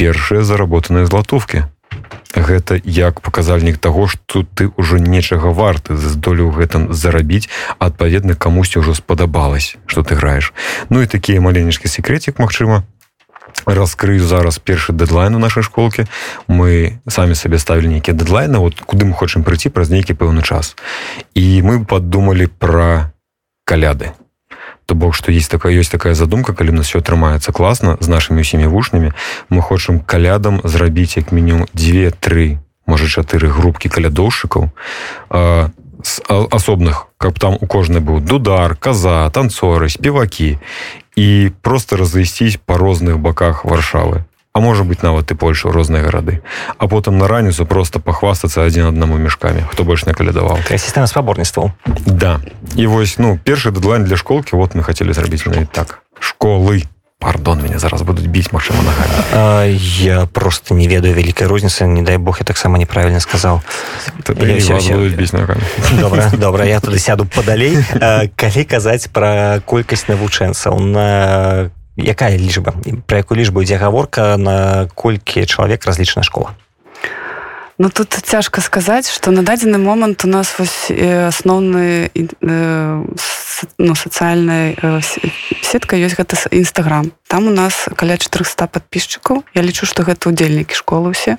першыя 0.00 0.44
заработаныя 0.48 1.04
златовкі 1.04 1.68
гэта 2.34 2.80
як 2.84 3.20
паказальнік 3.20 3.78
таго 3.78 4.06
што 4.06 4.42
ты 4.42 4.68
ўжо 4.76 4.98
нечага 4.98 5.52
варты 5.52 5.96
здолеў 5.96 6.50
гэтым 6.52 6.92
зарабіць 6.92 7.48
адпаведна 7.78 8.34
камусьці 8.34 8.80
ўжо 8.84 8.94
спадабалось 8.94 9.76
что 9.86 10.02
ты 10.02 10.14
граеш. 10.14 10.52
Ну 10.90 11.02
і 11.02 11.06
такія 11.06 11.40
маленечкі 11.40 11.88
секретик 11.88 12.38
Мачыма 12.38 12.84
раскрыю 13.64 14.20
зараз 14.26 14.58
першы 14.58 14.92
дэдлайн 14.92 15.34
у 15.34 15.38
нашай 15.38 15.62
школке 15.62 16.06
мы 16.46 17.00
самі 17.08 17.34
сабе 17.34 17.58
ставілі 17.58 17.88
нейкія 17.88 18.16
дэдлайны 18.16 18.58
вот 18.58 18.80
куды 18.80 19.06
мы 19.06 19.14
хочам 19.14 19.42
прыйти 19.42 19.70
праз 19.70 19.90
нейкі 19.90 20.14
пэўны 20.14 20.42
час. 20.42 20.76
І 21.34 21.62
мы 21.62 21.84
падумалі 21.84 22.46
пра 22.46 23.12
каляды 23.64 24.12
то 24.86 24.94
бок 24.94 25.14
что 25.14 25.32
есть 25.32 25.50
такая 25.50 25.74
ёсць 25.74 25.90
такая 25.90 26.14
задумка 26.14 26.54
калі 26.54 26.72
нас 26.72 26.86
все 26.86 26.98
атрымаецца 26.98 27.52
класна 27.52 27.96
з 28.00 28.08
нашими 28.08 28.40
усімі 28.40 28.66
вушнямі 28.66 29.12
мы 29.50 29.60
хочам 29.60 30.00
калядам 30.00 30.60
зрабіць 30.64 31.16
як 31.16 31.32
мінімум 31.32 31.66
две-тры 31.74 32.58
можа 32.86 33.10
чатыры 33.10 33.50
групкі 33.50 33.90
калядоўшчыкаў 33.90 34.70
асобных 36.30 37.06
каб 37.18 37.38
там 37.38 37.58
у 37.60 37.66
кожнай 37.66 38.00
быў 38.00 38.20
дудар 38.22 38.76
каза 38.76 39.26
танцоры 39.34 39.90
спевакі 39.90 40.58
і 41.16 41.50
просто 41.62 41.96
разысціць 41.96 42.62
па 42.62 42.78
розных 42.78 43.18
баках 43.18 43.64
варшавы 43.64 44.22
а 44.56 44.60
можа 44.60 44.84
быть 44.84 45.02
нават 45.02 45.30
і 45.30 45.34
польшу 45.34 45.68
розныя 45.68 46.00
гарады. 46.02 46.40
А 46.78 46.88
потым 46.88 47.18
на 47.18 47.28
раніцу 47.28 47.66
просто 47.66 48.00
пахвастацца 48.00 48.64
адзін 48.64 48.88
аднаму 48.88 49.20
мешкамі 49.20 49.68
хто 49.68 49.84
больш 49.84 50.08
не 50.08 50.16
калядаваў 50.16 50.64
сістэма 50.64 51.04
спаборніцтваў 51.04 51.76
да. 52.08 52.40
І 52.72 52.88
вось 52.88 53.20
ну 53.20 53.36
першы 53.36 53.68
дэдлайн 53.68 54.08
для 54.08 54.16
школкі 54.16 54.56
вот 54.56 54.72
мы 54.72 54.82
хотели 54.82 55.12
зрабіць 55.12 55.44
мене 55.44 55.68
так. 55.68 56.00
Школы. 56.20 56.88
Пардон 57.18 57.60
меня 57.60 57.78
зараз 57.78 58.00
будуць 58.02 58.24
біць 58.32 58.52
машина 58.52 58.80
на 58.80 59.64
я 59.68 60.24
просто 60.24 60.74
не 60.74 60.88
ведаю 60.88 61.12
вялікай 61.12 61.46
розніцы 61.46 61.84
не 61.84 62.00
дай 62.00 62.16
бог 62.16 62.40
я 62.40 62.44
таксама 62.44 62.78
неправільна 62.78 63.20
сказал 63.20 63.60
добра 66.00 66.32
добра 66.32 66.64
я 66.64 66.80
туды 66.80 66.98
сяду 66.98 67.28
падалей. 67.28 67.76
Калі 68.36 68.64
казаць 68.64 69.08
пра 69.12 69.60
колькасць 69.68 70.08
навучэнцаў 70.08 70.80
на 70.80 71.68
якая 71.96 72.38
лічба? 72.38 72.74
Про 73.06 73.16
якую 73.16 73.40
лічбу 73.40 73.62
ідзе 73.62 73.76
гаворка 73.76 74.36
на 74.36 74.88
колькі 74.94 75.46
чалавек 75.46 75.86
разлічана 75.86 76.24
школа? 76.24 76.54
Ну 77.78 77.90
тут 77.90 78.12
цяжка 78.12 78.60
сказаць 78.60 79.10
что 79.12 79.30
на 79.30 79.42
дадзены 79.42 79.76
момант 79.76 80.24
у 80.24 80.28
нас 80.28 80.58
вось 80.58 80.88
асноўны 80.88 82.08
ну, 82.40 83.94
сацыяльная 83.94 85.00
сетка 85.60 85.96
ёсць 85.96 86.16
гэта 86.16 86.36
нстаграм 86.52 87.12
там 87.28 87.48
у 87.48 87.50
нас 87.50 87.88
каля 87.96 88.16
400 88.16 88.66
подписчикаў 88.66 89.44
я 89.54 89.60
лічу 89.60 89.84
что 89.84 90.08
гэта 90.08 90.32
удзельнікі 90.32 90.72
школы 90.72 91.12
усе 91.12 91.36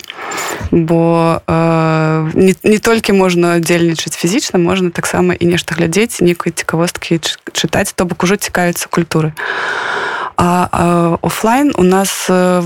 бо 0.70 1.42
э, 1.46 2.30
не, 2.34 2.54
не 2.62 2.78
толькі 2.78 3.18
можна 3.18 3.58
дзельнічаць 3.58 4.14
фізічна 4.14 4.62
можна 4.62 4.90
таксама 4.90 5.34
і 5.34 5.46
нешта 5.46 5.74
глядзець 5.74 6.22
нейкай 6.22 6.54
цікавосткі 6.54 7.18
чытаць 7.50 7.90
то 7.94 8.06
бок 8.06 8.22
ужо 8.22 8.38
цікавіцца 8.38 8.86
культуры 8.86 9.34
а 10.38 10.68
а 10.70 11.18
офлайн 11.22 11.74
у 11.76 11.82
нас 11.82 12.26
э, 12.30 12.62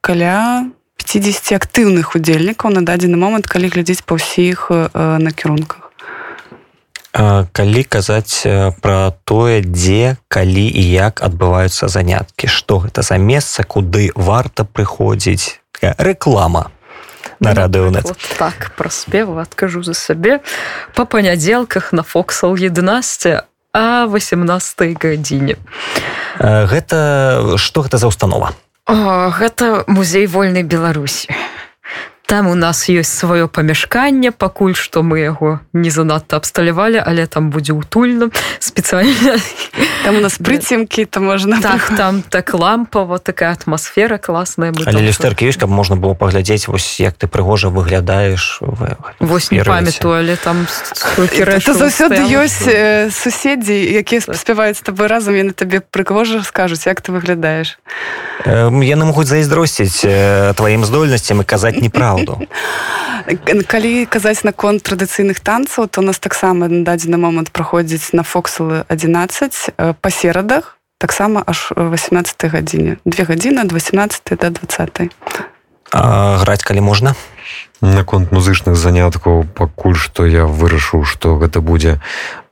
каля 0.00 0.66
50 0.98 1.52
актыўных 1.54 2.18
удзельнікаў 2.18 2.74
на 2.74 2.82
дадзены 2.82 3.16
момант 3.16 3.46
калі 3.46 3.70
глядзець 3.70 4.02
па 4.02 4.18
ўсіх 4.18 4.68
э, 4.74 4.90
накірунках. 5.22 5.94
Калі 7.12 7.82
казаць 7.84 8.42
э, 8.42 8.74
пра 8.82 9.14
тое 9.24 9.62
дзе 9.62 10.18
калі 10.26 10.66
і 10.66 10.82
як 10.82 11.22
адбываюцца 11.22 11.86
заняткі. 11.86 12.50
Што 12.50 12.82
гэта 12.82 13.06
за 13.06 13.22
месца 13.22 13.62
куды 13.62 14.10
варта 14.16 14.64
прыходзіць. 14.66 15.62
Рэклама 15.78 16.70
на 17.42 17.54
радыонет 17.54 18.06
так 18.38 18.72
пра 18.76 18.90
спеву 18.90 19.38
адкажу 19.38 19.82
за 19.82 19.94
сабе 19.94 20.40
па 20.94 21.04
панядзелках 21.04 21.92
на 21.92 22.02
фоксал 22.02 22.54
11 22.54 23.42
а 23.72 24.06
18 24.06 24.98
гадзіне 25.00 25.56
гэта 26.38 27.56
что 27.56 27.82
гэта 27.82 27.98
за 27.98 28.06
установа? 28.06 28.52
Гэта 28.86 29.84
музей 29.86 30.26
вольнай 30.26 30.62
беларусі 30.62 31.28
там 32.32 32.48
у 32.48 32.54
нас 32.54 32.88
ёсць 32.88 33.12
сваё 33.12 33.44
памяшканне 33.44 34.32
пакуль 34.32 34.72
што 34.72 35.04
мы 35.04 35.20
яго 35.20 35.60
не 35.76 35.92
занадта 35.92 36.40
абсталявалі 36.40 36.96
але 37.04 37.28
там 37.28 37.52
будзе 37.52 37.76
утульна 37.76 38.32
спецыяльна 38.56 39.36
там 40.04 40.16
у 40.16 40.20
нас 40.24 40.40
прыцемкі 40.40 41.04
то 41.04 41.20
можна 41.20 41.60
так 41.60 41.92
там 41.92 42.22
так 42.24 42.54
лампава 42.56 43.18
такая 43.18 43.52
атмасфера 43.52 44.16
класная 44.16 44.72
люстэркі 44.72 45.44
ёсць 45.44 45.60
каб 45.60 45.68
можна 45.68 46.00
было 46.00 46.16
паглядзець 46.16 46.72
вось 46.72 47.04
як 47.04 47.20
ты 47.20 47.28
прыгожа 47.28 47.68
выглядаеш 47.68 48.64
вось 49.20 49.52
не 49.52 49.60
памяту 49.60 50.16
але 50.16 50.40
там 50.40 50.64
заўсёды 51.20 52.24
ёсць 52.32 52.64
суседзі 53.12 53.76
якія 53.76 54.24
спяваюць 54.24 54.80
з 54.80 54.88
табой 54.88 55.12
разам 55.12 55.36
яны 55.36 55.52
табе 55.52 55.84
прыгожа 55.84 56.40
скажуць 56.48 56.88
як 56.88 57.04
ты 57.04 57.12
выглядаеш. 57.12 57.76
Яны 58.48 59.04
могуць 59.04 59.28
зайздросціць 59.28 60.00
тваім 60.56 60.88
здольнасцям 60.88 61.40
і 61.40 61.44
казаць 61.44 61.76
неправду 61.76 62.21
калі 63.66 64.06
казаць 64.06 64.44
наконт 64.44 64.82
традыцыйных 64.82 65.40
танцаў 65.40 65.88
то 65.88 66.00
у 66.00 66.04
нас 66.04 66.18
таксама 66.18 66.68
на 66.68 66.84
дадзены 66.84 67.16
момант 67.16 67.50
праходзіць 67.50 68.12
на 68.12 68.22
фоксулы 68.22 68.84
11 68.88 69.74
па 70.00 70.10
серадах 70.10 70.78
таксама 70.98 71.42
аж 71.46 71.72
18 71.74 72.46
гадзіне. 72.46 72.96
Две 73.04 73.24
гадзіны 73.24 73.66
ад 73.66 73.72
18 73.72 74.38
до 74.38 74.50
20 74.50 75.10
граць 75.92 76.62
калі 76.62 76.80
можна? 76.80 77.14
Наконт 77.82 78.30
музычных 78.30 78.78
заняткаў 78.78 79.44
пакуль 79.58 79.98
што 79.98 80.24
я 80.24 80.46
вырашыў 80.46 81.04
што 81.04 81.34
гэта 81.36 81.60
будзе 81.60 81.98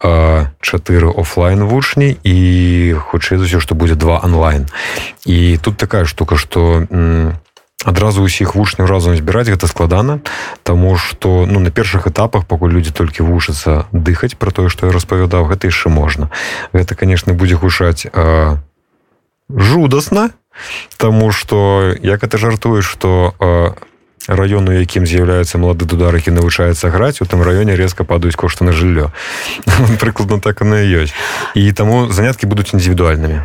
чатыры 0.02 1.08
офлайн 1.08 1.64
вучні 1.64 2.18
і 2.20 2.36
хутчэй 2.98 3.38
за 3.38 3.46
ўсё 3.46 3.62
што 3.62 3.78
будзе 3.78 3.94
два 3.94 4.18
онлайн 4.20 4.66
і 5.24 5.56
тут 5.62 5.78
такая 5.78 6.04
штука 6.04 6.36
што 6.36 6.84
у 6.90 7.32
адразу 7.84 8.22
усіх 8.22 8.54
вучняў 8.54 8.86
разам 8.86 9.16
збіраць 9.16 9.48
гэта 9.48 9.66
складана 9.66 10.20
Таму 10.62 10.96
что 10.96 11.46
ну 11.48 11.60
на 11.60 11.70
першых 11.70 12.06
этапах 12.06 12.44
пакуль 12.44 12.72
людзі 12.72 12.92
толькі 12.92 13.24
вучацца 13.24 13.86
дыхаць 13.92 14.36
про 14.36 14.50
тое 14.50 14.68
што 14.68 14.86
я 14.86 14.92
распавядаў 14.92 15.48
гэта 15.48 15.68
яшчэ 15.68 15.88
можна. 15.88 16.30
Гэта 16.72 16.94
конечно 16.94 17.34
будзе 17.34 17.56
гушаць 17.56 18.06
жудасна 19.48 20.30
Таму 20.96 21.32
что 21.32 21.94
як 22.02 22.24
это 22.24 22.38
жартуеш 22.38 22.84
что 22.84 23.34
раёну 24.26 24.72
якім 24.72 25.06
з'яўляецца 25.06 25.58
малады 25.58 25.84
дудар 25.84 26.14
які 26.14 26.34
навучаецца 26.34 26.90
граць 26.90 27.20
у 27.20 27.24
тым 27.24 27.42
раёне 27.42 27.76
резка 27.76 28.04
падаюць 28.04 28.36
кошты 28.36 28.64
на 28.64 28.72
жыллё 28.72 29.12
прыкладна 30.00 30.40
так 30.40 30.60
она 30.62 30.82
і 30.82 31.04
ёсць 31.04 31.14
і 31.54 31.72
таму 31.72 32.10
заняткі 32.12 32.46
будуць 32.46 32.74
індывідуальнымі 32.74 33.40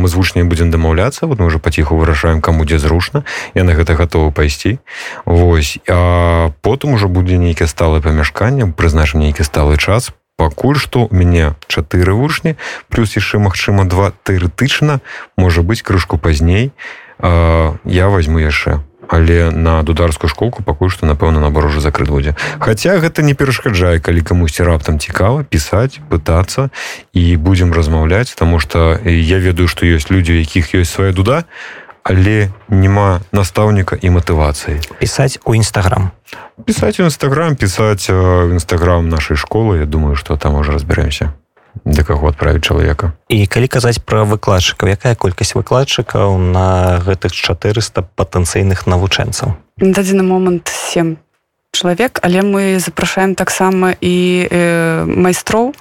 мы 0.00 0.06
з 0.08 0.14
вучняй 0.14 0.44
будзем 0.44 0.70
дамаўляцца 0.70 1.26
вот 1.26 1.38
мы 1.38 1.46
уже 1.46 1.58
паціху 1.58 1.96
вырашаем 1.96 2.40
каму 2.40 2.64
дзе 2.64 2.78
зручна 2.78 3.22
я 3.54 3.64
на 3.64 3.74
гэта 3.74 3.94
гатовы 3.94 4.32
пайсці 4.32 4.78
Вось 5.24 5.78
а 5.88 6.52
потым 6.62 6.94
ужо 6.94 7.08
будзе 7.08 7.38
нейкае 7.38 7.68
сталае 7.68 8.02
памяшканне 8.02 8.72
прызначым 8.72 9.20
нейкі 9.20 9.42
сталы 9.42 9.76
час. 9.76 10.12
Пакуль 10.36 10.76
што 10.76 11.08
у 11.08 11.14
мяне 11.16 11.56
чатыры 11.66 12.12
вучні 12.12 12.56
плюс 12.92 13.16
яшчэ 13.16 13.40
магчыма 13.40 13.88
два 13.88 14.12
тэоретычна 14.12 15.00
можа 15.36 15.62
быць 15.64 15.80
крышку 15.80 16.18
пазней 16.18 16.72
я 17.18 18.06
возьму 18.12 18.38
яшчэ 18.38 18.84
але 19.08 19.50
на 19.50 19.82
дударскую 19.82 20.28
школку 20.30 20.62
пакуль 20.62 20.90
што 20.90 21.06
напэўна 21.06 21.40
набор 21.40 21.66
уже 21.66 21.80
закрыт 21.80 22.10
будзе. 22.10 22.34
Хаця 22.58 22.98
гэта 22.98 23.22
не 23.22 23.34
перашкаджае 23.34 24.00
калі 24.00 24.20
камусьці 24.20 24.66
раптам 24.66 24.98
цікава 24.98 25.44
пісаць 25.44 26.00
пытацца 26.10 26.70
і 27.12 27.36
будзем 27.36 27.72
размаўляць 27.72 28.34
тому 28.34 28.58
что 28.58 28.98
я 29.04 29.38
ведаю 29.38 29.68
што 29.68 29.86
ёсць 29.86 30.10
людзі 30.10 30.38
якіх 30.38 30.74
ёсць 30.74 30.92
свая 30.92 31.12
дуда 31.12 31.44
але 32.06 32.50
няма 32.68 33.20
настаўніка 33.32 33.98
і 33.98 34.14
матывацыі. 34.14 34.78
Пісаць 34.98 35.38
у 35.44 35.54
нстаграм 35.54 36.10
пісаць 36.66 37.00
у 37.00 37.06
нстаграм 37.06 37.56
пісаць 37.56 38.10
в 38.10 38.54
нстаграм 38.54 39.08
нашай 39.08 39.36
школы. 39.36 39.78
Я 39.82 39.86
думаю 39.86 40.14
что 40.16 40.36
там 40.36 40.54
уже 40.54 40.72
разбіраемся 40.72 41.32
да 41.84 42.02
каго 42.02 42.28
адправіць 42.28 42.64
чалавека? 42.64 43.12
І 43.28 43.46
калі 43.46 43.68
казаць 43.68 44.00
пра 44.00 44.24
выкладчыкаў 44.24 44.94
якая 44.94 45.14
колькасць 45.14 45.54
выкладчыкаў 45.58 46.38
на 46.38 46.98
гэтых 47.02 47.32
400 47.32 48.06
патэнцыйных 48.16 48.86
навучэнцаў? 48.86 49.54
На 49.80 49.92
дадзены 49.92 50.22
момант 50.22 50.68
7 50.68 51.16
чалавек 51.76 52.18
але 52.22 52.42
мы 52.42 52.78
запрашаем 52.80 53.34
таксама 53.34 53.92
і 54.00 54.48
э, 54.48 55.04
майстроў 55.04 55.74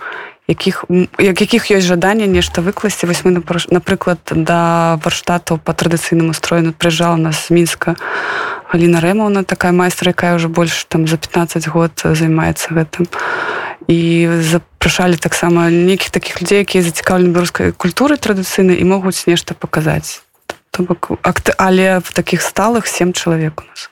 якіх 0.48 0.86
як 1.18 1.42
якіх 1.42 1.72
ёсць 1.72 1.90
жаданне 1.90 2.28
нешта 2.28 2.62
выкласці. 2.62 3.08
Вось 3.10 3.26
мы 3.26 3.42
напрыклад 3.72 4.20
да 4.30 5.00
варштатаў 5.02 5.58
по 5.58 5.74
традыцыйнаму 5.74 6.32
устроену 6.32 6.74
прыжала 6.74 7.16
нас 7.16 7.50
мінска 7.50 7.96
Аліна 8.70 9.00
рэмаўна 9.00 9.44
такая 9.44 9.72
майстра 9.72 10.12
якая 10.12 10.36
ўжо 10.36 10.50
больш 10.50 10.86
там 10.90 11.08
за 11.08 11.18
15 11.18 11.68
год 11.70 11.94
займаецца 12.04 12.74
гэтым 12.74 13.08
і 13.88 14.30
запрашалі 14.42 15.18
таксама 15.18 15.70
нейкіх 15.70 16.10
такіх 16.10 16.42
людзей 16.42 16.64
якія 16.66 16.84
зацікаўлены 16.84 17.34
беларускай 17.34 17.72
культуры 17.72 18.18
традыцыйнай 18.18 18.80
і 18.80 18.86
могуць 18.86 19.28
нешта 19.28 19.54
паказаць. 19.54 20.22
То 20.72 20.84
бок 20.84 21.12
але 21.58 22.00
в 22.00 22.14
таких 22.14 22.42
сталых 22.42 22.88
сем 22.88 23.14
чалавек 23.14 23.62
у 23.62 23.66
нас 23.66 23.90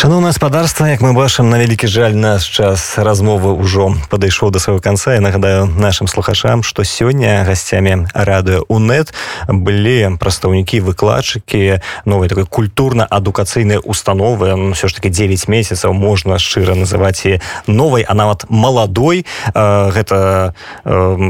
Шановна 0.00 0.28
гаспадарства 0.28 0.88
як 0.88 1.02
мы 1.04 1.12
бачым 1.12 1.50
на 1.52 1.60
вялікі 1.60 1.84
жаль 1.84 2.16
наш 2.16 2.48
час 2.48 2.96
размовы 2.96 3.52
ўжо 3.52 3.92
падышоў 4.08 4.48
да 4.48 4.56
свайго 4.56 4.80
канца. 4.80 5.12
І 5.12 5.20
нагадаю 5.20 5.68
нашим 5.68 6.08
слухачам 6.08 6.64
што 6.64 6.88
сёння 6.88 7.44
гасцямі 7.44 8.08
радыё 8.16 8.64
унет 8.72 9.12
былі 9.44 10.16
прадстаўнікі 10.16 10.80
выкладчыкі 10.88 11.84
новой 12.08 12.32
такой 12.32 12.48
культурна-адукацыйнай 12.48 13.76
установы. 13.84 14.72
Ўсё 14.72 14.88
ж 14.88 14.96
таки 14.96 15.12
9 15.12 15.52
месяцаў 15.52 15.92
можна 15.92 16.40
шчыра 16.40 16.72
называць 16.72 17.20
і 17.28 17.44
новай 17.68 18.00
а 18.00 18.16
нават 18.16 18.48
маладой. 18.48 19.28
Гэта 19.52 20.56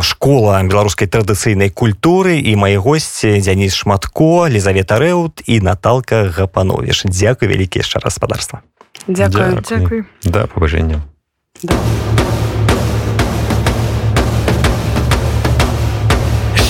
школа 0.06 0.62
беларускай 0.62 1.10
традыцыйнай 1.10 1.74
культуры. 1.74 2.38
І 2.38 2.54
мае 2.54 2.78
госці 2.78 3.34
дзяніс 3.42 3.74
шматко 3.74 4.46
лізавета 4.46 5.02
рэут 5.02 5.42
і 5.50 5.58
наталка 5.58 6.30
гапановіш. 6.30 7.10
Дзякуй 7.10 7.50
вялікі 7.50 7.79
яшчэ 7.80 7.98
гаспадарства 8.04 8.62
Дякую. 9.08 9.62
Дякую. 9.68 10.06
да 10.24 10.46
паважэння 10.46 11.00
Да. 11.62 11.74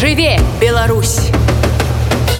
Жыве 0.00 0.40
Беларусь! 0.60 1.30